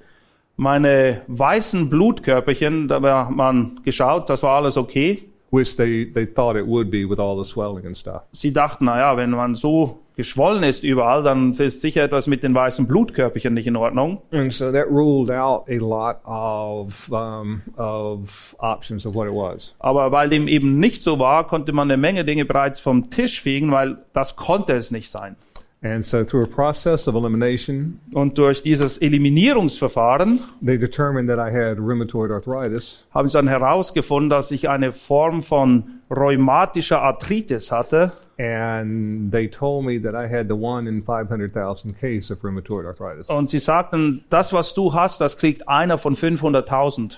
[0.56, 5.30] Meine weißen Blutkörperchen, da hat man geschaut, das war alles okay.
[5.52, 8.22] Which they, they thought it would be with all the swelling and stuff.
[8.32, 12.54] Sie dachten, naja, wenn man so geschwollen ist überall, dann ist sicher etwas mit den
[12.54, 14.22] weißen Blutkörperchen nicht in Ordnung.
[14.32, 19.74] And so that ruled out a lot of, um, of options of what it was.
[19.78, 23.42] Aber weil dem eben nicht so war, konnte man eine Menge Dinge bereits vom Tisch
[23.42, 25.36] fegen, weil das konnte es nicht sein.
[25.84, 31.50] And so through a process of elimination, Und durch dieses Eliminierungsverfahren they determined that I
[31.52, 33.04] had rheumatoid arthritis.
[33.12, 38.12] haben sie dann herausgefunden, dass ich eine Form von rheumatischer Arthritis hatte.
[38.38, 43.28] And they told me that I had the one in 500,000 case of rheumatoid arthritis.
[43.28, 47.16] Und sie sagten, das, was du hast, das kriegt einer von 500.000.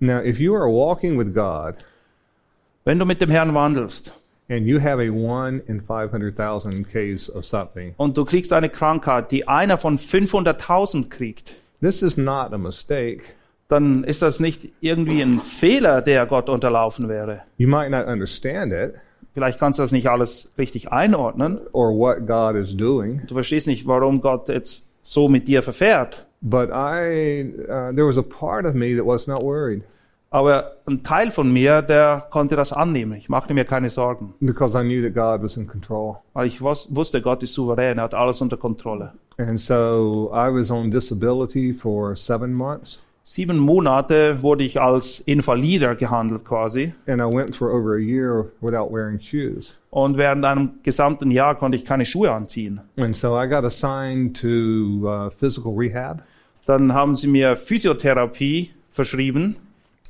[0.00, 1.76] Now, if you are walking with God
[2.84, 4.12] Wenn du mit dem Herrn wandelst
[4.48, 9.30] and you have a one in 500,000 case of something, und du kriegst eine Krankheit,
[9.30, 13.22] die einer von 500.000 kriegt, this is not a mistake.
[13.68, 17.42] dann ist das nicht irgendwie ein Fehler, der Gott unterlaufen wäre.
[17.56, 18.94] You might not understand it
[19.34, 21.58] Vielleicht kannst du das nicht alles richtig einordnen.
[21.72, 26.26] or what God is doing, Du verstehst nicht, warum Gott jetzt so mit dir verfährt.
[26.42, 29.82] but I, uh, there was a part of me that was not worried
[30.32, 33.12] Aber ein Teil von mir, der konnte das annehmen.
[33.18, 36.16] Ich machte mir keine Sorgen, because I knew that God was in control.
[36.32, 39.12] weil ich wus- wusste, Gott ist souverän, er hat alles unter Kontrolle.
[39.38, 45.94] And so I was on disability for seven months, Sieben Monate wurde ich als Invalider
[45.94, 46.92] gehandelt quasi.
[47.06, 49.78] and I went for over a year without wearing shoes.
[49.90, 52.80] Und während einem gesamten Jahr konnte ich keine Schuhe anziehen.
[52.96, 54.48] And so I got assigned to
[55.06, 56.22] uh, physical rehab,
[56.66, 59.56] Dann haben sie mir Physiotherapie verschrieben.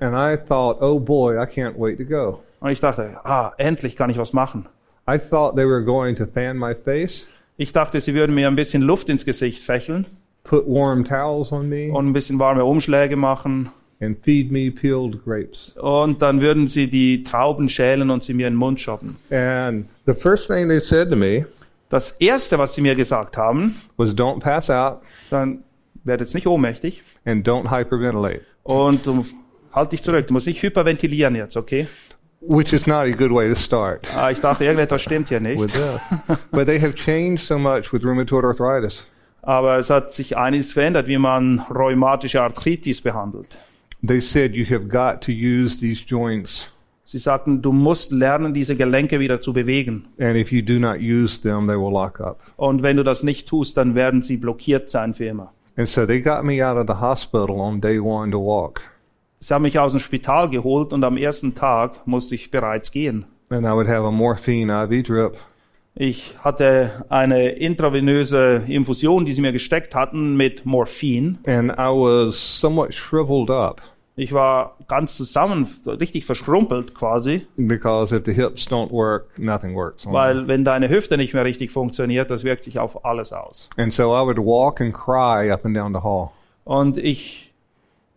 [0.03, 2.41] And I thought, oh boy, I can't wait to go.
[2.61, 4.67] Und ich dachte, ah, endlich kann ich was machen.
[5.09, 8.57] I thought they were going to fan my face, Ich dachte, sie würden mir ein
[8.57, 10.07] bisschen Luft ins Gesicht fächeln
[10.45, 13.71] put warm towels on me, und ein bisschen warme Umschläge machen.
[14.01, 15.77] and feed me peeled grapes.
[15.81, 19.17] Und dann würden sie die Trauben schälen und sie mir in den Mund schoppen.
[19.31, 21.47] And the first thing they said to me
[21.89, 25.63] Das Erste, was sie mir gesagt haben, was, don't pass out dann
[26.05, 29.25] werd jetzt nicht ohnmächtig and don't hyperventilate, und du
[29.73, 30.27] halt dich zurück.
[30.27, 31.87] Du musst nicht hyperventilieren jetzt, okay?
[32.45, 35.59] which is not a good way to start Ah, ich dachte, irgendetwas stimmt hier with
[35.59, 35.77] nicht.
[36.51, 39.07] but they have changed so much with rheumatoid arthritis.
[39.43, 43.49] Aber es hat sich einiges verändert, wie man rheumatische Arthritis behandelt.
[44.05, 46.73] They said you have got to use these joints,
[47.05, 50.07] Sie sagten, du musst lernen, diese Gelenke wieder zu bewegen.
[50.19, 52.41] and if you do not use them, they will lock up.
[52.57, 55.53] Und wenn du das nicht tust, dann werden sie blockiert sein für immer.
[55.77, 58.81] And so they got me out of the hospital on day one to walk.
[59.43, 63.25] Sie haben mich aus dem Spital geholt und am ersten Tag musste ich bereits gehen.
[63.51, 65.37] and I would have a morphine IV drip.
[65.97, 71.39] Ich hatte eine intravenöse Infusion, die sie mir gesteckt hatten mit Morphin.
[71.45, 73.83] And I was somewhat shriveled up
[74.15, 80.07] Ich war ganz zusammen, richtig verschrumpelt quasi, because if the hips don't work, nothing works.
[80.07, 83.69] weil wenn deine Hüfte nicht mehr richtig funktioniert, das wirkt sich auf alles aus.
[83.77, 86.31] And so I would walk and cry up and down the hall.
[86.65, 87.52] Und ich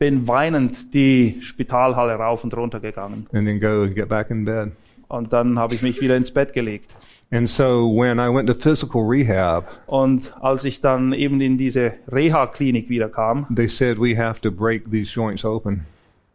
[0.06, 3.26] bin weinend die Spitalhalle rauf und runter gegangen.
[3.34, 4.72] and then go and get back in bed.
[5.08, 6.92] Und dann habe ich mich wieder ins Bett gelegt.
[7.32, 11.94] And so when I went to physical rehab, Und als ich dann eben in diese
[12.12, 15.88] Reha-Klinik wieder kam, they said we have to break these joints open.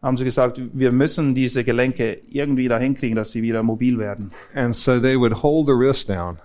[0.02, 4.32] haben sie gesagt, wir müssen diese Gelenke irgendwie da hinkriegen, dass sie wieder mobil werden.
[4.52, 6.38] And so they would hold the wrist down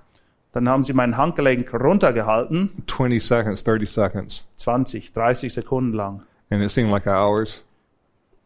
[0.51, 6.21] Dann haben sie mein Handgelenk runtergehalten, 20 seconds, 30 seconds, 20, 30 Sekunden lang.
[6.49, 7.63] And it seemed like hours.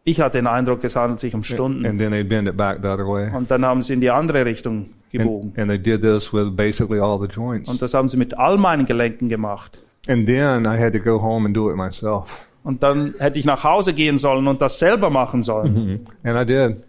[0.04, 1.86] Ich hatte den Eindruck, es handelt sich um Stunden.
[1.86, 3.30] And then they'd bend it back the other way.
[3.34, 5.54] Und dann haben sie in die andere Richtung gebogen.
[5.56, 7.70] And, and they did this with basically all the joints.
[7.70, 9.78] Und das haben sie mit all meinen Gelenken gemacht.
[10.08, 12.40] And then I had to go home and do it myself.
[12.64, 16.08] Und dann hätte ich nach Hause gehen sollen und das selber machen sollen.
[16.24, 16.84] And I did.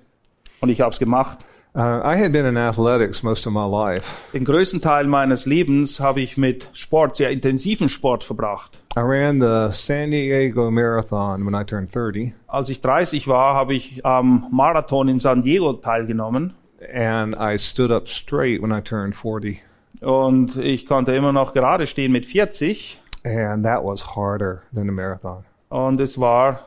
[0.60, 1.38] Und ich habe es gemacht.
[1.72, 4.16] Uh, I had been in athletics most of my life.
[4.32, 8.76] Den größten Teil meines Lebens habe ich mit Sport, sehr intensiven Sport verbracht.
[8.96, 13.74] I ran the San Diego Marathon when I turned 30, Als ich 30 war, habe
[13.74, 16.54] ich am Marathon in San Diego teilgenommen.
[16.92, 19.60] and I stood up straight when I turned 40.
[20.00, 22.98] Und ich konnte immer noch gerade stehen mit 40.
[23.24, 25.44] And that was harder than the marathon.
[25.68, 26.66] Und es war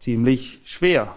[0.00, 1.08] ziemlich schwer.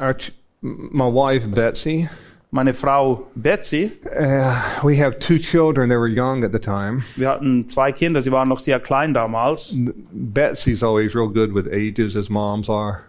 [0.00, 0.16] Our
[0.60, 2.08] my wife, Betsy,
[2.56, 5.90] Meine Frau Betsy, uh, we have two children.
[5.90, 7.02] They were young at the time.
[7.14, 9.74] wir hatten zwei Kinder, sie waren noch sehr klein damals.
[10.10, 13.00] Betsy's always real good with ages, as moms are.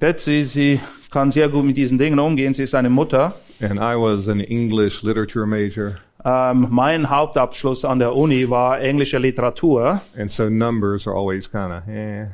[0.00, 3.32] Betsy, sie kann sehr gut mit diesen Dingen umgehen, sie ist eine Mutter.
[3.62, 5.96] And I was an English literature major.
[6.22, 10.02] Ähm, mein Hauptabschluss an der Uni war englische Literatur.
[10.18, 12.26] And so numbers are always kind of, eh.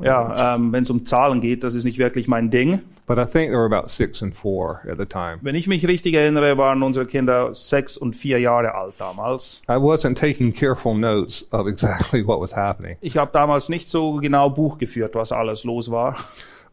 [0.00, 2.80] Ja, ähm, wenn es um Zahlen geht, das ist nicht wirklich mein Ding.
[3.08, 5.38] But I think they were about six and four at the time.
[5.40, 9.62] Wenn ich mich richtig erinnere, waren unsere Kinder sechs und vier Jahre alt damals.
[9.66, 12.96] I wasn't taking careful notes of exactly what was happening.
[13.00, 16.14] Ich habe damals nicht so genau Buch geführt, was alles los war.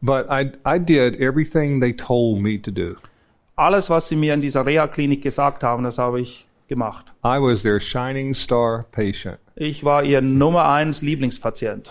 [0.02, 2.98] But I, I did everything they told me to do.
[3.56, 7.06] Alles, was sie mir in dieser Reha-Klinik gesagt haben, das habe ich gemacht.
[7.24, 11.90] I was their shining star patient Ich war ihr Nummer eins Lieblingspatient,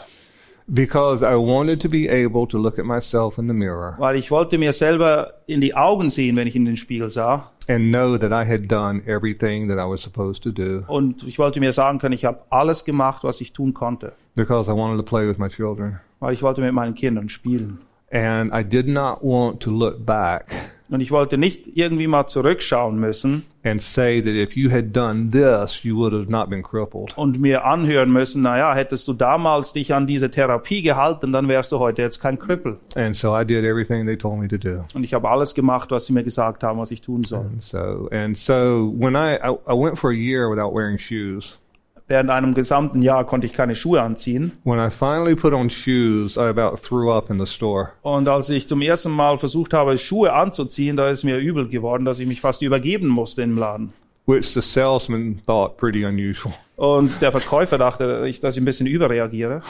[0.67, 4.31] because I wanted to be able to look at myself in the mirror weil ich
[4.31, 7.51] wollte mir selber in die Augen sehen, wenn ich in den Spiegel sah.
[7.69, 11.39] and know that I had done everything that I was supposed to do Und ich
[11.39, 14.97] wollte mir sagen können, ich habe alles gemacht, was ich tun konnte, because I wanted
[14.97, 16.01] to play with my children.
[16.21, 17.79] weil ich wollte mit meinen Kindern spielen.
[18.11, 20.47] And I did not want to look back
[20.89, 25.31] Und ich wollte nicht irgendwie mal zurückschauen müssen and say that if you had done
[25.31, 27.17] this, you would have not been crippled.
[27.17, 31.73] und mir anhören müssen, naja, hättest du damals dich an diese Therapie gehalten, dann wärst
[31.73, 32.79] du heute jetzt kein Krüppel.
[32.95, 34.85] And so I did everything they told me to do.
[34.95, 37.41] Und ich habe alles gemacht, was sie mir gesagt haben, was ich tun soll.
[37.41, 41.59] And so, and so when I, I, I went for a year without wearing shoes.
[42.07, 44.53] Während einem gesamten Jahr konnte ich keine Schuhe anziehen.
[44.65, 47.91] When I finally put on shoes, I about threw up in the store.
[48.03, 52.05] Und als ich zum ersten Mal versucht habe, Schuhe anzuziehen, da ist mir übel geworden,
[52.05, 53.93] dass ich mich fast übergeben musste im Laden.
[54.27, 56.55] which the salesman thought pretty unusual.
[56.77, 59.61] Und der Verkäufer dachte, dass ich ein bisschen überreagiere.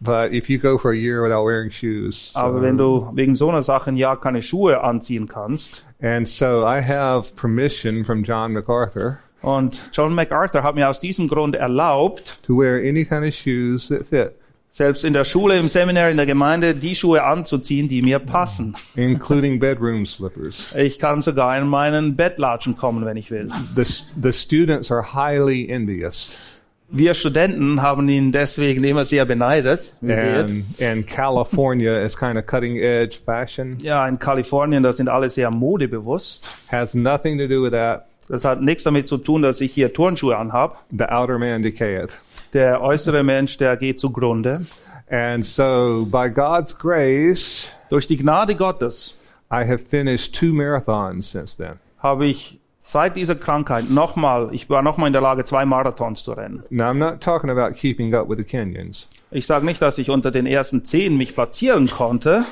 [0.00, 3.34] But if you go for a year without wearing shoes, Aber so- wenn du wegen
[3.34, 8.22] so einer Sache ein Jahr keine Schuhe anziehen kannst, and so I have permission from
[8.24, 13.26] John MacArthur und John MacArthur hat mir aus diesem Grund erlaubt, to wear any kind
[13.26, 14.32] of shoes that fit,
[14.72, 18.74] selbst in der Schule, im Seminar, in der Gemeinde, die Schuhe anzuziehen, die mir passen.
[18.96, 20.74] including bedroom slippers.
[20.76, 23.48] Ich kann sogar in meinen Bettlatschen kommen, wenn ich will.
[23.76, 23.84] The,
[24.20, 26.36] the students are highly envious.
[26.90, 29.94] Wir Studenten haben ihn deswegen immer sehr beneidet.
[30.02, 33.78] And, and California is kind of cutting edge fashion.
[33.80, 36.48] Ja, in Kalifornien, da sind alle sehr modebewusst.
[36.70, 38.06] Has nothing to do with that.
[38.28, 40.84] Das hat nichts damit zu tun, dass ich hier Turnschuhe anhab.
[40.90, 42.18] The outer man decayeth.
[42.52, 44.64] Der äußere Mensch, der geht zugrunde.
[45.10, 49.18] And so, by God's grace, Durch die Gnade Gottes
[49.52, 51.74] I have finished two marathons since then.
[51.98, 56.32] habe ich seit dieser Krankheit nochmal, ich war nochmal in der Lage, zwei Marathons zu
[56.32, 56.62] rennen.
[56.70, 59.08] Now, I'm not talking about keeping up with the Kenyans.
[59.30, 62.44] Ich sage nicht, dass ich unter den ersten zehn mich platzieren konnte.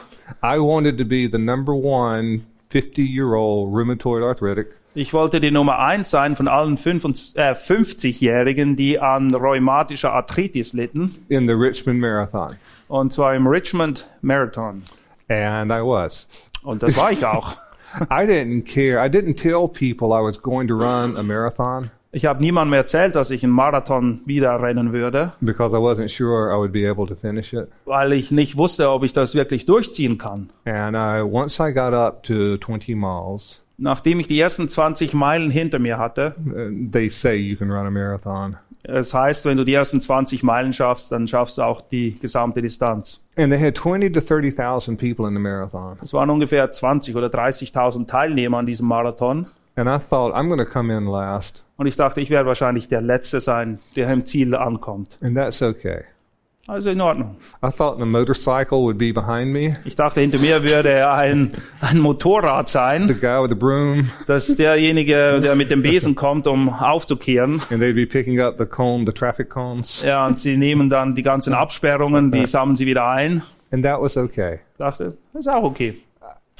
[0.42, 5.50] I wanted to be the number one 50 year old rheumatoid arthritic Ich wollte die
[5.50, 11.14] Nummer eins sein von allen 55 äh, 50-Jährigen, die an rheumatischer Arthritis litten.
[11.28, 12.56] in the Richmond Marathon.
[12.88, 14.82] Und zwar im Richmond Marathon.
[15.28, 16.28] And I was.
[16.62, 17.52] Und das war ich auch.
[18.10, 19.02] I didn't care.
[19.04, 23.14] I didn't tell people I was going to run a marathon Ich habe niemandem erzählt,
[23.14, 27.06] dass ich einen Marathon wieder rennen würde, because I wasn't sure I would be able
[27.06, 27.68] to finish it.
[27.86, 30.50] weil ich nicht wusste, ob ich das wirklich durchziehen kann.
[30.66, 35.50] And I, once I got up to 20 miles, Nachdem ich die ersten 20 Meilen
[35.50, 38.56] hinter mir hatte, uh, they say you can run a marathon.
[38.84, 42.62] es heißt, wenn du die ersten 20 Meilen schaffst, dann schaffst du auch die gesamte
[42.62, 43.24] Distanz.
[43.36, 45.98] And they had 20 to 30,000 people in the marathon.
[46.00, 49.46] Es waren ungefähr 20 oder 30.000 Teilnehmer an diesem Marathon.
[49.74, 51.64] And I thought, I'm going to come in last.
[51.76, 55.18] Und ich dachte, ich werde wahrscheinlich der Letzte sein, der im Ziel ankommt.
[55.20, 56.04] And that's okay.
[56.68, 57.36] Also in Ordnung.
[57.60, 61.98] I thought the motorcycle would be behind me, Ich dachte, hinter mir würde ein, ein
[61.98, 66.68] Motorrad the sein, guy with the broom, dass derjenige, der mit dem Besen kommt, um
[66.68, 67.60] aufzukehren.
[67.70, 70.02] and they'd be picking up the cone, the traffic cones.
[70.02, 73.42] Ja, und sie nehmen dann die ganzen Absperrungen, die sammeln sie wieder ein.
[73.72, 74.60] And that was okay.
[74.74, 75.96] Ich dachte, das ist auch okay.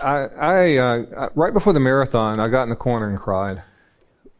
[0.00, 3.62] I, I, uh, right before the marathon, I got in the corner and cried.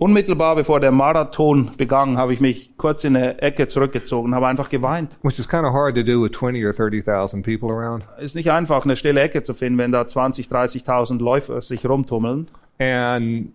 [0.03, 4.69] Unmittelbar bevor der Marathon begann, habe ich mich kurz in eine Ecke zurückgezogen, habe einfach
[4.69, 5.13] geweint.
[5.23, 8.03] which is kind of hard to do with 20 or 30,000 people around.
[8.19, 12.49] Ist nicht einfach, eine stille Ecke zu finden, wenn da 20, 30.000 Läufer sich rumtummeln.
[12.81, 13.53] And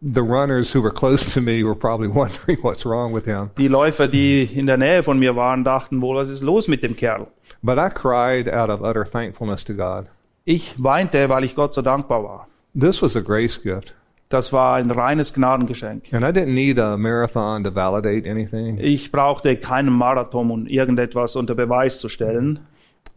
[0.00, 3.50] the runners who were close to me were probably wondering what's wrong with him.
[3.58, 6.84] Die Läufer, die in der Nähe von mir waren, dachten wohl, was ist los mit
[6.84, 7.26] dem Kerl?
[7.60, 10.06] But I cried out of utter thankfulness to God.
[10.44, 12.46] Ich weinte, weil ich Gott so dankbar war.
[12.78, 13.96] This was a grace gift.
[14.28, 16.12] Das war ein reines Gnadengeschenk.
[16.12, 18.78] And I didn't need a marathon to validate anything.
[18.78, 22.60] Ich brauchte keinen Marathon, um irgendetwas unter Beweis zu stellen.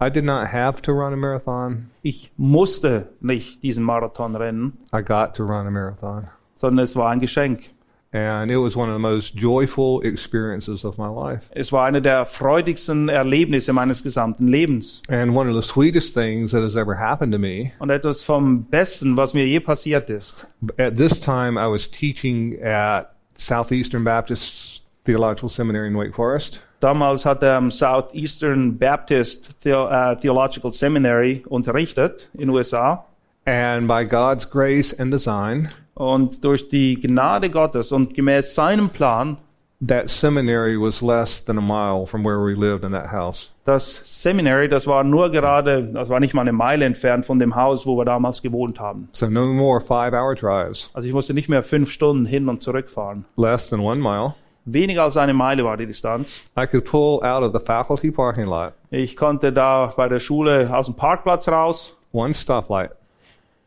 [0.01, 1.89] I did not have to run a marathon.
[2.01, 6.27] Ich musste nicht diesen Marathon rennen, I got to run a marathon.
[6.55, 7.69] sondern es war ein Geschenk.
[8.13, 11.49] And it was one of the most joyful experiences of my life.
[11.51, 15.01] Es war eine der freudigsten Erlebnisse meines gesamten Lebens.
[15.07, 17.71] And one of the sweetest things that has ever happened to me.
[17.79, 20.45] Und etwas vom Besten, was mir je passiert ist.
[20.77, 26.61] At this time, I was teaching at Southeastern Baptist Theological Seminary in Wake Forest.
[26.81, 33.05] Damals hat er am Southeastern Baptist äh, Theological Seminary unterrichtet in den USA.
[33.45, 39.37] And by God's grace and design, Und durch die Gnade Gottes und gemäß seinem Plan,
[39.85, 43.51] that seminary was less than a mile from where we lived in that house.
[43.65, 47.55] das Seminary, das war nur gerade, das war nicht mal eine Meile entfernt von dem
[47.55, 49.09] Haus, wo wir damals gewohnt haben.
[49.11, 52.61] So no more five hour drives, Also ich musste nicht mehr fünf Stunden hin und
[52.63, 53.25] zurück fahren.
[53.37, 54.33] less than one mile.
[54.65, 56.41] Weniger als eine Meile war die Distanz.
[56.57, 60.69] I could pull out of the faculty parking lot, Ich konnte da bei der Schule
[60.75, 62.91] aus dem Parkplatz raus, one stoplight.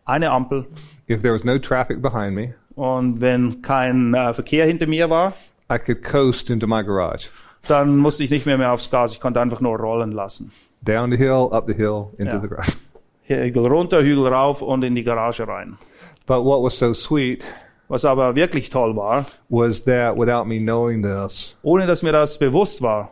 [0.04, 0.66] Eine Ampel.
[1.08, 5.32] If there was no traffic behind me, Und wenn kein äh, Verkehr hinter mir war,
[5.72, 7.28] I could coast into my garage.
[7.68, 9.12] dann musste ich nicht mehr, mehr aufs Gas.
[9.12, 10.50] Ich konnte einfach nur rollen lassen.
[10.82, 12.40] Down the hill, up the hill, into Yeah.
[12.40, 12.72] the garage.
[13.26, 15.78] Hügel runter, Hügel rauf und in die Garage rein.
[16.26, 17.42] But what was so sweet
[17.88, 22.38] Was aber wirklich toll war, was that without me knowing this, ohne dass mir das
[22.38, 23.10] bewusst war,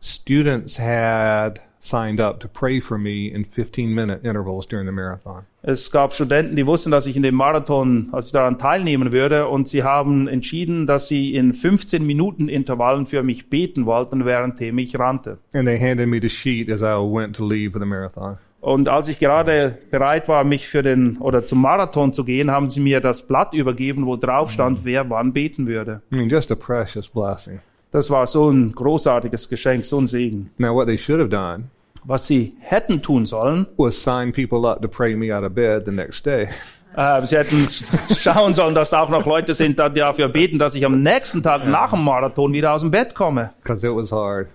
[0.00, 5.44] students had signed up to pray for me in 15 minute intervals during the marathon.
[5.62, 9.48] es gab Studenten, die wussten, dass ich in dem Marathon, als ich daran teilnehmen würde,
[9.48, 14.78] und sie haben entschieden, dass sie in 15 Minuten Intervallen für mich beten wollten, währenddem
[14.78, 15.38] ich rannte.
[15.52, 18.38] And they handed me the sheet as I went to leave for the marathon.
[18.60, 22.70] Und als ich gerade bereit war, mich für den oder zum Marathon zu gehen, haben
[22.70, 26.00] sie mir das Blatt übergeben, wo drauf stand, wer wann beten würde.
[26.12, 27.58] I mean, just a precious blessing.
[27.92, 30.50] Das war so ein großartiges Geschenk, so ein Segen.
[30.56, 31.64] Now, what they should have done
[32.04, 35.84] Was sie hätten tun sollen, was sign people up to pray me out of bed
[35.84, 36.48] the next day.
[36.96, 37.68] äh, sie hätten
[38.16, 41.42] schauen sollen, dass da auch noch Leute sind, die dafür beten, dass ich am nächsten
[41.42, 43.50] Tag nach dem Marathon wieder aus dem Bett komme.
[43.62, 44.48] Because it was hard.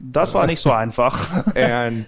[0.00, 1.46] Das war nicht so einfach.
[1.54, 2.06] And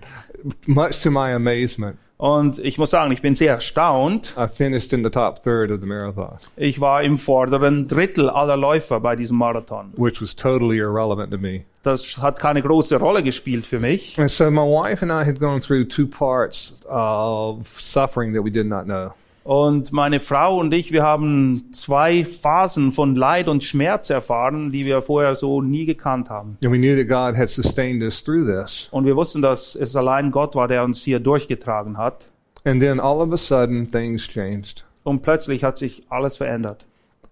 [0.67, 4.37] much to my amazement, Und ich muss sagen, ich bin sehr erstaunt.
[4.39, 8.57] I finished in the top third of the marathon, Ich war im vorderen Drittel aller
[8.57, 9.93] Läufer bei diesem Marathon.
[9.97, 11.65] which was totally irrelevant to me.
[11.83, 14.17] Das hat keine große Rolle gespielt für mich.
[14.21, 18.53] And so my wife and I had gone through two parts of suffering that we
[18.53, 19.13] did not know.
[19.45, 24.87] Und meine Frau und ich, wir haben zwei Phasen von Leid und Schmerz erfahren, die
[24.87, 26.59] wir vorher so nie gekannt haben.
[26.63, 28.89] And we knew that God had sustained us through this.
[28.93, 32.29] Und wir wussten, dass es allein Gott war, der uns hier durchgetragen hat.
[32.65, 34.85] And then all of a sudden, things changed.
[35.03, 36.85] Und plötzlich hat sich alles verändert.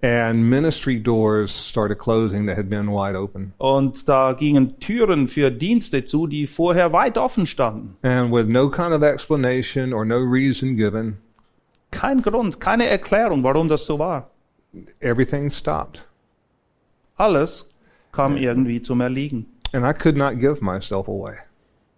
[0.02, 3.52] And ministry doors started closing that had been wide open.
[3.58, 7.96] Und da gingen Türen für Dienste zu, die vorher weit offen standen.
[8.02, 11.18] And with no kind of explanation or no reason given,
[11.90, 14.30] Kein Grund, keine Erklärung, warum das so war.
[15.00, 16.06] everything stopped.
[17.16, 17.66] Alles
[18.12, 19.46] kam irgendwie zum Erliegen.
[19.72, 21.36] And I could not give myself away.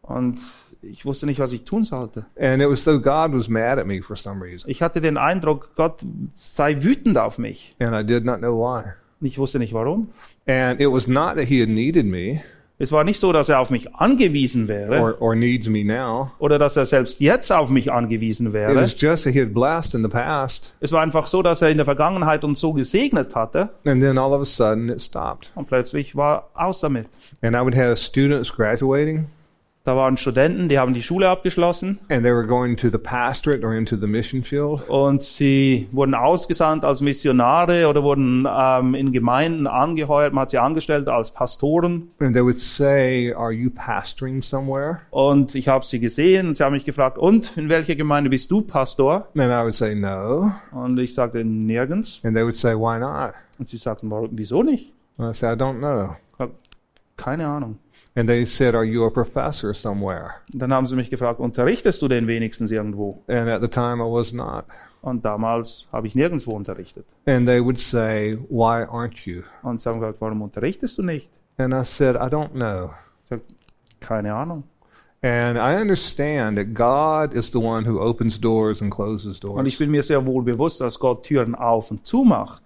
[0.02, 0.40] Und
[0.82, 2.26] ich wusste nicht, was ich tun sollte.
[2.38, 4.68] And it was though God was mad at me for some reason.
[4.68, 7.76] Ich hatte den Eindruck, Gott sei wütend auf mich.
[7.78, 8.92] And I did not know why.
[9.20, 10.08] Und ich wusste nicht warum.
[10.46, 12.42] And it was not that he had needed me
[12.82, 16.32] Es war nicht so, dass er auf mich angewiesen wäre or, or needs me now.
[16.40, 18.74] oder dass er selbst jetzt auf mich angewiesen It wäre.
[18.74, 20.74] was just that he had blessed in the past.
[20.80, 24.18] Es war einfach so, dass er in der Vergangenheit uns so gesegnet hatte And then
[24.18, 25.52] all of a sudden it stopped.
[25.54, 27.06] und plötzlich war aus damit.
[27.40, 29.26] And I would have students graduating
[29.84, 33.64] Da waren Studenten, die haben die Schule abgeschlossen and they were going to the pastorate
[33.66, 34.88] or into the mission field.
[34.88, 40.32] und sie wurden ausgesandt als Missionare oder wurden ähm, in Gemeinden angeheuert.
[40.32, 45.00] Man hat sie angestellt als Pastoren And they would say, Are you pastoring somewhere?
[45.10, 48.50] und ich habe sie gesehen und sie haben mich gefragt, und in welcher Gemeinde bist
[48.52, 49.28] du Pastor?
[49.36, 50.52] And I would say, No.
[50.70, 52.20] Und ich sagte, nirgends.
[52.22, 53.34] And they would say, Why not?
[53.58, 54.92] Und sie sagten, warum, wieso nicht?
[55.18, 56.16] And I said, I don't know.
[56.38, 56.46] Ich
[57.16, 57.78] keine Ahnung.
[58.14, 60.34] And they said, Are you a professor somewhere?
[60.52, 63.22] Dann haben sie mich gefragt, unterrichtest du denn wenigstens irgendwo?
[63.26, 64.64] And at the time I was not.
[65.00, 67.06] Und damals habe ich nirgendwo unterrichtet.
[67.26, 69.42] And they would say, Why aren't you?
[69.62, 71.28] Und sie haben gesagt, warum unterrichtest du nicht?
[71.56, 72.90] And I said, I don't know.
[73.24, 73.40] Ich sag,
[74.00, 74.64] keine Ahnung.
[75.24, 79.74] And I understand that God is the one who opens doors and closes Und ich
[79.74, 79.78] doors.
[79.78, 82.62] bin mir sehr wohl bewusst, dass Gott Türen auf und zu macht.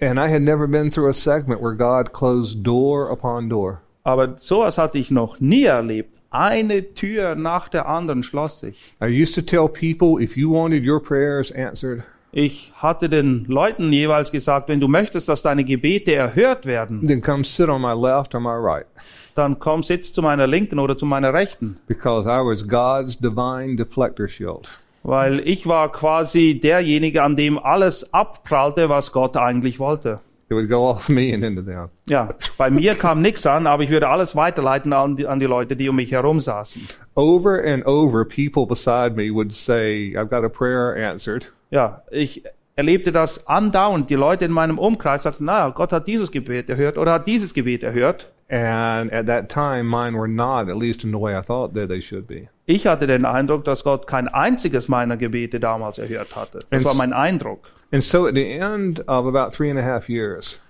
[0.00, 3.80] And I had never been through a segment where God closed door upon door.
[4.08, 6.16] Aber sowas hatte ich noch nie erlebt.
[6.30, 8.94] Eine Tür nach der anderen schloss sich.
[9.02, 13.92] I used to tell people if you wanted your prayers answered, Ich hatte den Leuten
[13.92, 17.92] jeweils gesagt, wenn du möchtest, dass deine Gebete erhört werden, then come sit on my
[17.92, 18.86] left or my right.
[19.34, 21.76] dann komm, sitz zu meiner Linken oder zu meiner Rechten.
[21.86, 24.70] Because I was God's divine deflector shield.
[25.02, 30.20] Weil ich war quasi derjenige, an dem alles abprallte, was Gott eigentlich wollte.
[30.50, 31.90] It would go off me and into them.
[32.08, 35.46] Ja, bei mir kam nichts an, aber ich würde alles weiterleiten an die, an die
[35.46, 36.88] Leute, die um mich herum saßen.
[37.14, 41.52] Over and over, people beside me would say, I've got a prayer answered.
[41.70, 42.44] Ja, ich
[42.76, 44.08] erlebte das andauernd.
[44.08, 47.52] Die Leute in meinem Umkreis sagten, na, Gott hat dieses Gebet erhört oder hat dieses
[47.52, 48.30] Gebet erhört.
[48.50, 51.88] And at that time, mine were not, at least in the way I thought that
[51.88, 52.48] they should be.
[52.64, 56.60] Ich hatte den Eindruck, dass Gott kein einziges meiner Gebete damals erhört hatte.
[56.70, 57.70] Das war mein Eindruck.
[57.90, 60.60] And so at the end of about three and a half years,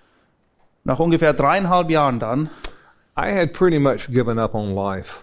[0.85, 2.51] Nach ungefähr dreieinhalb Jahren dann
[3.17, 5.23] I had pretty much given up on life.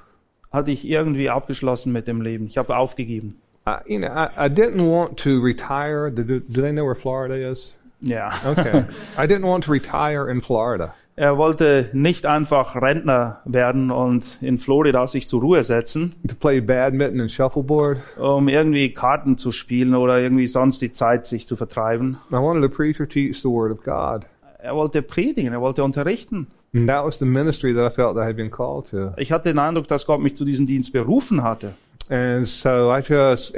[0.52, 2.48] hatte ich irgendwie abgeschlossen mit dem Leben.
[2.48, 3.40] Ich habe aufgegeben.
[3.68, 6.12] I, you know, I, I didn't want to retire.
[6.12, 7.78] Do, do they know where Florida is?
[8.02, 8.32] Yeah.
[8.46, 8.86] Okay.
[9.18, 10.94] I didn't want to retire in Florida.
[11.18, 16.60] Er wollte nicht einfach Rentner werden und in Florida sich zur Ruhe setzen, To play
[16.60, 18.00] badminton and shuffleboard.
[18.18, 22.18] um irgendwie Karten zu spielen oder irgendwie sonst die Zeit sich zu vertreiben.
[22.32, 24.26] I wanted to preach or teach the Word of God.
[24.60, 26.48] Er wollte predigen, er wollte unterrichten.
[26.76, 29.14] And that was the ministry that I felt that I had been called to.
[29.16, 31.76] Ich hatte den Eindruck, dass Gott mich zu diesem Dienst berufen hatte.
[32.10, 33.56] And so I just,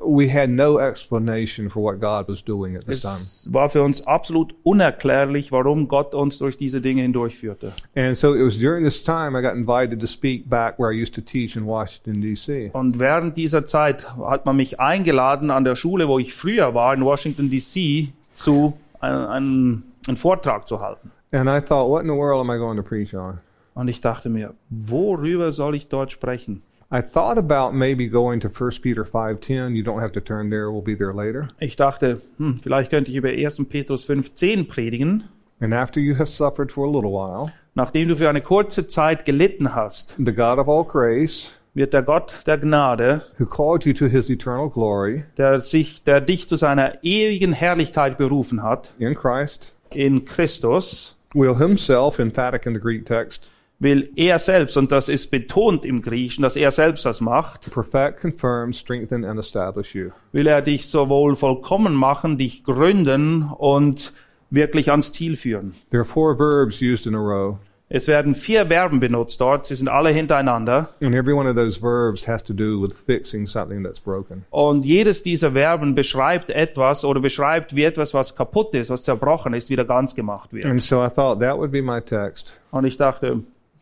[0.00, 3.14] we had no explanation for what God was doing at this time.
[3.14, 7.72] Es war für uns absolut unerklärlich, warum Gott uns durch diese Dinge hindurchführte.
[7.94, 11.00] And so it was during this time I got invited to speak back where I
[11.00, 12.70] used to teach in Washington, D.C.
[12.72, 16.94] Und während dieser Zeit hat man mich eingeladen, an der Schule, wo ich früher war,
[16.94, 21.10] in Washington, D.C., zu einem, einem, einen Vortrag zu halten.
[21.32, 23.38] And I thought, what in the world am I going to preach on?
[23.74, 26.62] Und ich dachte mir, worüber soll ich dort sprechen?
[26.92, 29.76] I thought about maybe going to 1 Peter 5.10.
[29.76, 30.72] You don't have to turn there.
[30.72, 31.48] We'll be there later.
[31.60, 33.68] Ich dachte, hm, vielleicht könnte ich über 1.
[33.68, 35.28] Petrus 5,10 predigen.
[35.60, 39.24] And after you have suffered for a little while, Nachdem du für eine kurze Zeit
[39.24, 43.92] gelitten hast, the God of all grace, wird der Gott der Gnade, who called you
[43.92, 49.14] to his eternal glory der sich, der dich zu seiner ewigen Herrlichkeit berufen hat, in
[49.14, 53.48] Christ, in Christus, will himself, emphatic in the Greek text,
[53.80, 58.20] will er selbst, und das ist betont im Griechischen, dass er selbst das macht, perfect,
[58.20, 60.10] confirm, strengthen, and establish you.
[60.32, 64.12] will er dich sowohl vollkommen machen, dich gründen und
[64.50, 65.74] wirklich ans Ziel führen.
[65.90, 67.56] There are four verbs used in a row,
[67.92, 70.90] Es werden vier Verben benutzt dort, sie sind alle hintereinander.
[71.00, 74.44] and every one of those verbs has to do with fixing something that's broken.
[74.50, 79.54] Und jedes dieser Verben beschreibt etwas oder beschreibt, wie etwas, was kaputt ist, was zerbrochen
[79.54, 80.66] ist, wieder ganz gemacht wird.
[80.66, 82.60] And so I thought that would be my text.
[82.70, 83.40] Und ich dachte,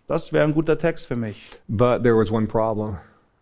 [0.08, 1.48] das wäre ein guter Text für mich.
[1.68, 2.96] But there was one problem.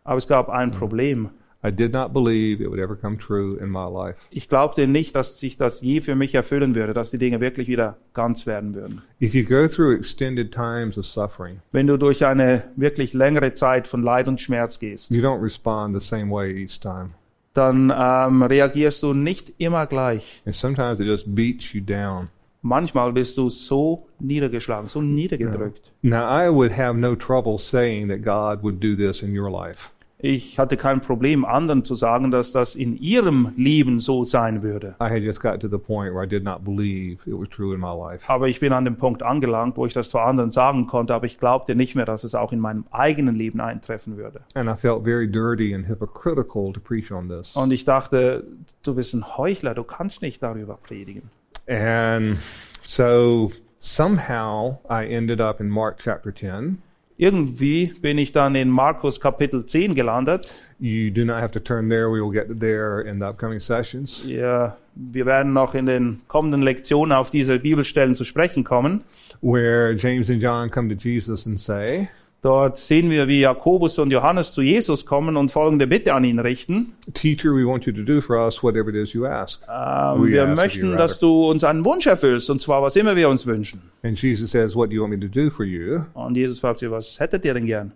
[0.04, 1.30] Aber es gab ein Problem.
[1.64, 4.16] I did not believe it would ever come true in my life.
[4.30, 7.66] Ich glaubte nicht, dass sich das je für mich erfüllen würde, dass die Dinge wirklich
[7.66, 9.02] wieder ganz werden würden.
[9.20, 13.88] If you go through extended times of suffering, Wenn du durch eine wirklich längere Zeit
[13.88, 17.10] von Leid und Schmerz gehst, you don't respond the same way each time.
[17.54, 20.42] dann ähm, reagierst du nicht immer gleich.
[20.44, 22.28] And sometimes it just beats you down.
[22.66, 25.92] Manchmal bist du so niedergeschlagen, so niedergedrückt.
[26.02, 29.90] Now, I would have no trouble saying that God would do this in your life.
[30.18, 34.96] Ich hatte kein Problem, anderen zu sagen, dass das in ihrem Leben so sein würde.
[35.00, 37.72] I had just got to the point where I did not believe it was true
[37.72, 38.24] in my life.
[38.26, 41.26] Aber ich bin an dem Punkt angelangt, wo ich das zwar anderen sagen konnte, aber
[41.26, 44.40] ich glaubte nicht mehr, dass es auch in meinem eigenen Leben eintreffen würde.
[44.54, 47.54] And I felt very dirty and hypocritical to preach on this.
[47.54, 48.44] Und ich dachte,
[48.82, 51.30] du bist ein Heuchler, du kannst nicht darüber predigen.
[51.68, 52.38] And
[52.82, 56.78] so somehow I ended up in Mark chapter 10.
[57.18, 60.52] Irgendwie bin ich dann in Markus Kapitel 10 gelandet.
[60.78, 62.10] You do not have to turn there.
[62.10, 64.22] We will get there in the upcoming sessions.
[64.26, 69.02] Ja, wir werden noch in den kommenden Lektionen auf diese Bibelstellen zu sprechen kommen.
[69.40, 72.10] Where James and John come to Jesus and say,
[72.46, 76.38] Dort sehen wir, wie Jakobus und Johannes zu Jesus kommen und folgende Bitte an ihn
[76.38, 76.92] richten.
[77.12, 79.62] Teacher, we want you to do for us whatever it is you ask.
[79.68, 83.16] Ähm, We wir ask möchten, dass du uns einen Wunsch erfüllst, und zwar was immer
[83.16, 83.82] wir uns wünschen.
[84.04, 86.02] And Jesus says, What do you want me to do for you?
[86.14, 87.90] Und Jesus fragt sie, was hättet ihr denn gern?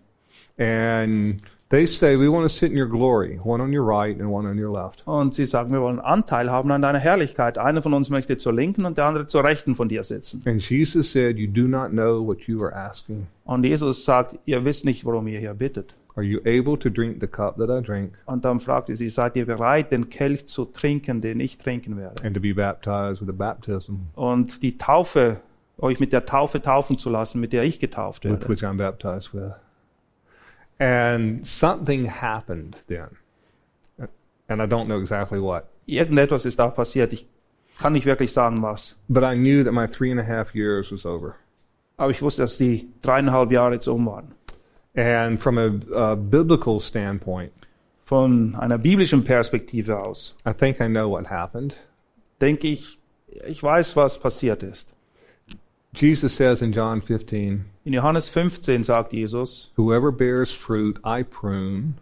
[0.58, 1.36] And
[1.70, 4.46] they say, We want to sit in your glory, one on your right and one
[4.48, 5.02] on your left.
[5.06, 7.56] Und sie sagen, wir wollen Anteil haben an deiner Herrlichkeit.
[7.58, 10.42] Einer von uns möchte zur Linken und der andere zur Rechten von dir sitzen.
[10.44, 13.26] And Jesus said, You do not know what you are asking.
[13.44, 15.94] Und Jesus sagt, ihr wisst nicht, worum ihr hier bittet.
[16.16, 19.36] Are you able to drink the cup that I drink Und dann fragte sie, seid
[19.36, 22.22] ihr bereit, den Kelch zu trinken, den ich trinken werde?
[22.24, 25.36] and to be baptized with the baptism Und die Taufe,
[25.78, 28.48] euch mit der Taufe taufen zu lassen, mit der ich getauft with werde.
[28.48, 29.52] which I'm baptized with?
[30.80, 33.08] And something happened then.
[34.48, 35.66] And I don't know exactly what.
[35.86, 37.12] Irgendetwas ist da passiert.
[37.12, 37.26] Ich
[37.78, 38.96] kann nicht wirklich sagen, was.
[39.08, 41.36] But I knew that my three and a half years was over.
[41.96, 44.34] Aber ich wusste, dass die dreieinhalb Jahre jetzt um waren.
[44.96, 47.52] And from a, a biblical standpoint,
[48.04, 51.76] Von einer biblischen Perspektive aus I think I know what happened.
[52.40, 52.98] denke ich,
[53.46, 54.88] ich weiß, was passiert ist.
[55.94, 61.94] Jesus says in John 15, In Johannes 15 sagt Jesus, Whoever bears fruit, I prune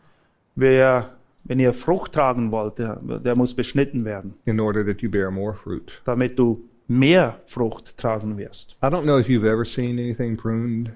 [0.58, 1.10] wer,
[1.44, 5.30] wenn ihr Frucht tragen wollt, der, der muss beschnitten werden, in order that you bear
[5.30, 6.02] more fruit.
[6.04, 8.76] damit du mehr Frucht tragen wirst.
[8.82, 10.90] I don't know if you've ever seen anything pruned.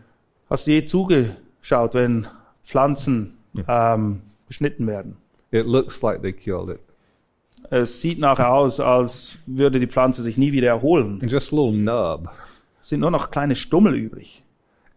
[0.51, 2.27] Hast du je zugeschaut, wenn
[2.65, 5.17] Pflanzen ähm, beschnitten werden?
[5.51, 6.81] It looks like they killed it.
[7.71, 11.21] Es sieht nachher aus, als würde die Pflanze sich nie wieder erholen.
[11.23, 12.29] And just a little nub.
[12.83, 14.43] Es sind nur noch kleine Stummel übrig.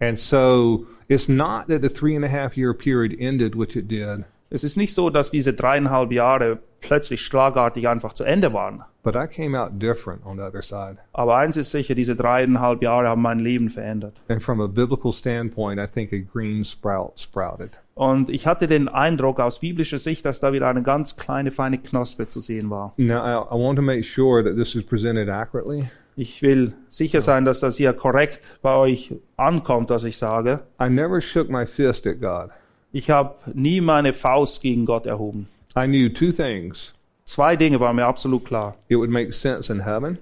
[0.05, 3.87] And so it's not that the three and a half year period ended, which it
[3.89, 8.83] did, Es ist nicht so, dass diese dreieinhalb Jahre plötzlich schlagartig einfach zu Ende waren.
[9.03, 10.97] but I came out different on the other side.
[11.13, 14.15] Aber eins ist sicher, diese dreieinhalb Jahre haben mein Leben verändert.
[14.29, 17.71] And from a biblical standpoint, I think a green sprout sprouted.
[17.95, 21.77] Und ich hatte den Eindruck aus biblischer Sicht, dass da wieder eine ganz kleine, feine
[21.77, 22.93] Knospe zu sehen war.
[22.97, 25.89] Now, I, I want to make sure that this is presented accurately.
[26.17, 30.61] Ich will sicher sein, dass das hier korrekt bei euch ankommt, was ich sage.
[30.81, 32.51] I never shook my fist at God.
[32.93, 35.47] Ich habe nie meine Faust gegen Gott erhoben.
[35.77, 36.93] I knew two things.
[37.25, 38.75] Zwei Dinge waren mir absolut klar.
[38.87, 40.19] It would make sense in heaven,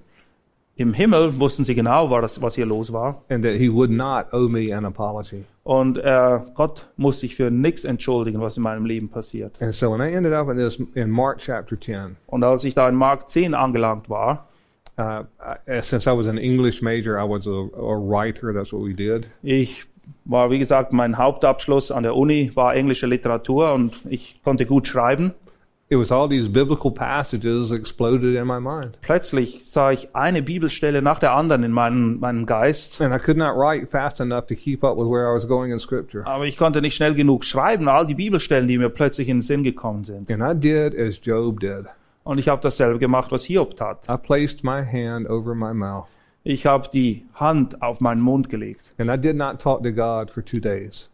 [0.76, 3.22] Im Himmel wussten sie genau, was, hier los war.
[3.28, 5.44] and that He would not owe me an apology.
[5.62, 9.54] Und äh, Gott muss sich für nichts entschuldigen, was in meinem Leben passiert.
[9.62, 12.74] And so when I ended up in this in Mark chapter 10, Und als ich
[12.74, 14.48] da in Mark 10 angelangt war,
[14.98, 15.24] uh,
[15.68, 18.52] I, since I was an English major, I was a, a writer.
[18.52, 19.26] That's what we did.
[19.42, 19.84] ich
[20.26, 24.86] war, wie gesagt, mein Hauptabschluss an der Uni war englische Literatur und ich konnte gut
[24.86, 25.32] schreiben.
[25.90, 31.02] It was all these biblical passages exploded in my mind, Plötzlich sah ich eine Bibelstelle
[31.02, 33.00] nach der anderen in meinem, meinem Geist.
[33.02, 35.72] and I could not write fast enough to keep up with where I was going
[35.72, 36.26] in Scripture.
[36.26, 39.42] Aber ich konnte nicht schnell genug schreiben, all die Bibelstellen, die mir plötzlich in den
[39.42, 40.30] Sinn gekommen sind.
[40.30, 41.84] And I did as Job did.
[42.24, 44.06] Und ich habe dasselbe gemacht, was Hiob tat.
[44.10, 46.06] I placed my hand over my mouth,
[46.42, 48.92] Ich habe die Hand auf meinen Mund gelegt.
[48.98, 51.10] and I did not talk to God for two days.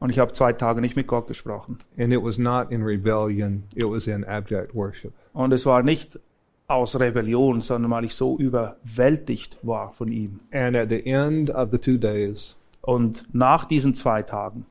[0.00, 1.78] Und ich habe zwei Tage nicht mit Gott gesprochen.
[1.98, 5.12] And it was not in rebellion, it was in abject worship.
[5.32, 6.18] Und es war nicht
[6.66, 10.40] aus Rebellion, sondern weil ich so überwältigt war von ihm.
[10.50, 14.64] And at the end of the two days, Und nach diesen zwei Tagen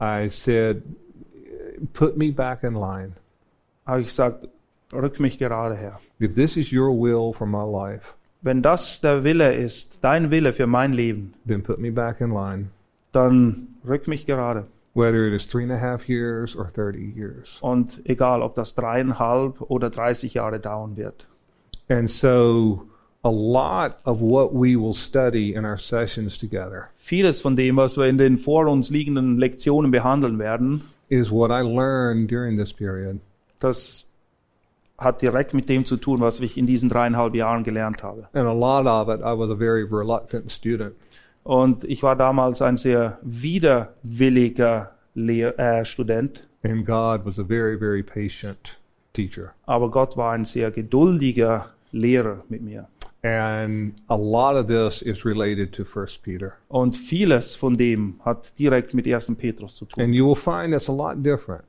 [0.00, 0.82] I said,
[1.92, 3.12] Put me back in line.
[3.86, 4.48] habe ich gesagt,
[4.92, 6.00] rück mich gerade her.
[6.20, 10.52] If this is your will for my life, Wenn das der Wille ist, dein Wille
[10.52, 12.68] für mein Leben, then put me back in line,
[13.12, 14.66] dann rück mich gerade.
[14.94, 17.58] whether it is three and a half years or 30 years.
[17.60, 21.26] Und egal, ob das dreieinhalb oder 30 Jahre dauern wird.
[21.88, 22.86] And so,
[23.22, 27.96] a lot of what we will study in our sessions together Vieles von dem, was
[27.96, 32.72] wir in den vor uns liegenden Lektionen behandeln werden, is what I learned during this
[32.72, 33.18] period.
[33.60, 34.08] das
[34.98, 38.28] hat direkt mit dem zu tun, was ich in diesen dreieinhalb Jahren gelernt habe.
[38.32, 40.94] And a lot of it, I was a very reluctant student.
[41.42, 47.78] Und ich war damals ein sehr widerwilliger Lehr äh, Student, And God was a very,
[47.78, 48.78] very patient
[49.12, 49.52] teacher.
[49.66, 52.88] aber Gott war ein sehr geduldiger Lehrer mit mir.
[53.22, 56.54] And a lot of this is related to First Peter.
[56.68, 59.34] Und vieles von dem hat direkt mit 1.
[59.36, 60.02] Petrus zu tun.
[60.02, 61.64] And you will find it's a lot different.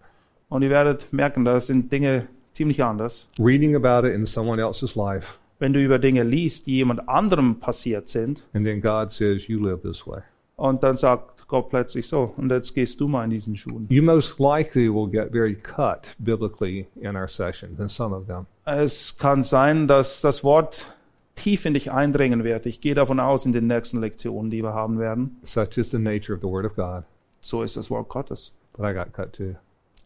[0.50, 3.28] Und ihr werdet merken, das sind Dinge ziemlich anders.
[3.40, 7.60] Reading about it in someone else's life, Wenn du über Dinge liest, die jemand anderem
[7.60, 10.22] passiert sind, and then God says, You live this way.
[10.56, 13.86] und dann sagt Gott plötzlich so, und jetzt gehst du mal in diesen Schuhen.
[13.90, 18.46] You most likely will get very cut biblically in our sessions, in some of them.
[18.66, 20.94] Es kann sein, dass das Wort
[21.36, 22.66] tief in dich eindringen wird.
[22.66, 25.38] Ich gehe davon aus in den nächsten Lektionen, die wir haben werden.
[25.44, 27.04] Such is the nature of the Word of God.
[27.40, 28.52] So ist das Wort Gottes.
[28.76, 29.56] But I got cut too.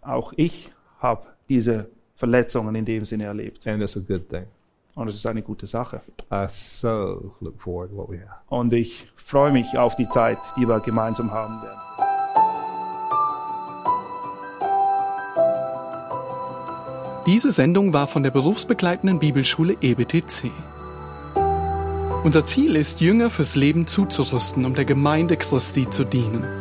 [0.01, 1.89] Auch ich habe diese
[2.21, 3.65] Verletzungen in dem Sinne erlebt.
[3.65, 4.45] And it's a good thing.
[4.93, 6.01] Und es ist eine gute Sache.
[6.31, 8.41] I so look forward to what we have.
[8.47, 11.79] Und ich freue mich auf die Zeit, die wir gemeinsam haben werden.
[17.25, 20.51] Diese Sendung war von der berufsbegleitenden Bibelschule EBTC.
[22.23, 26.60] Unser Ziel ist, Jünger fürs Leben zuzurüsten, um der Gemeinde Christi zu dienen.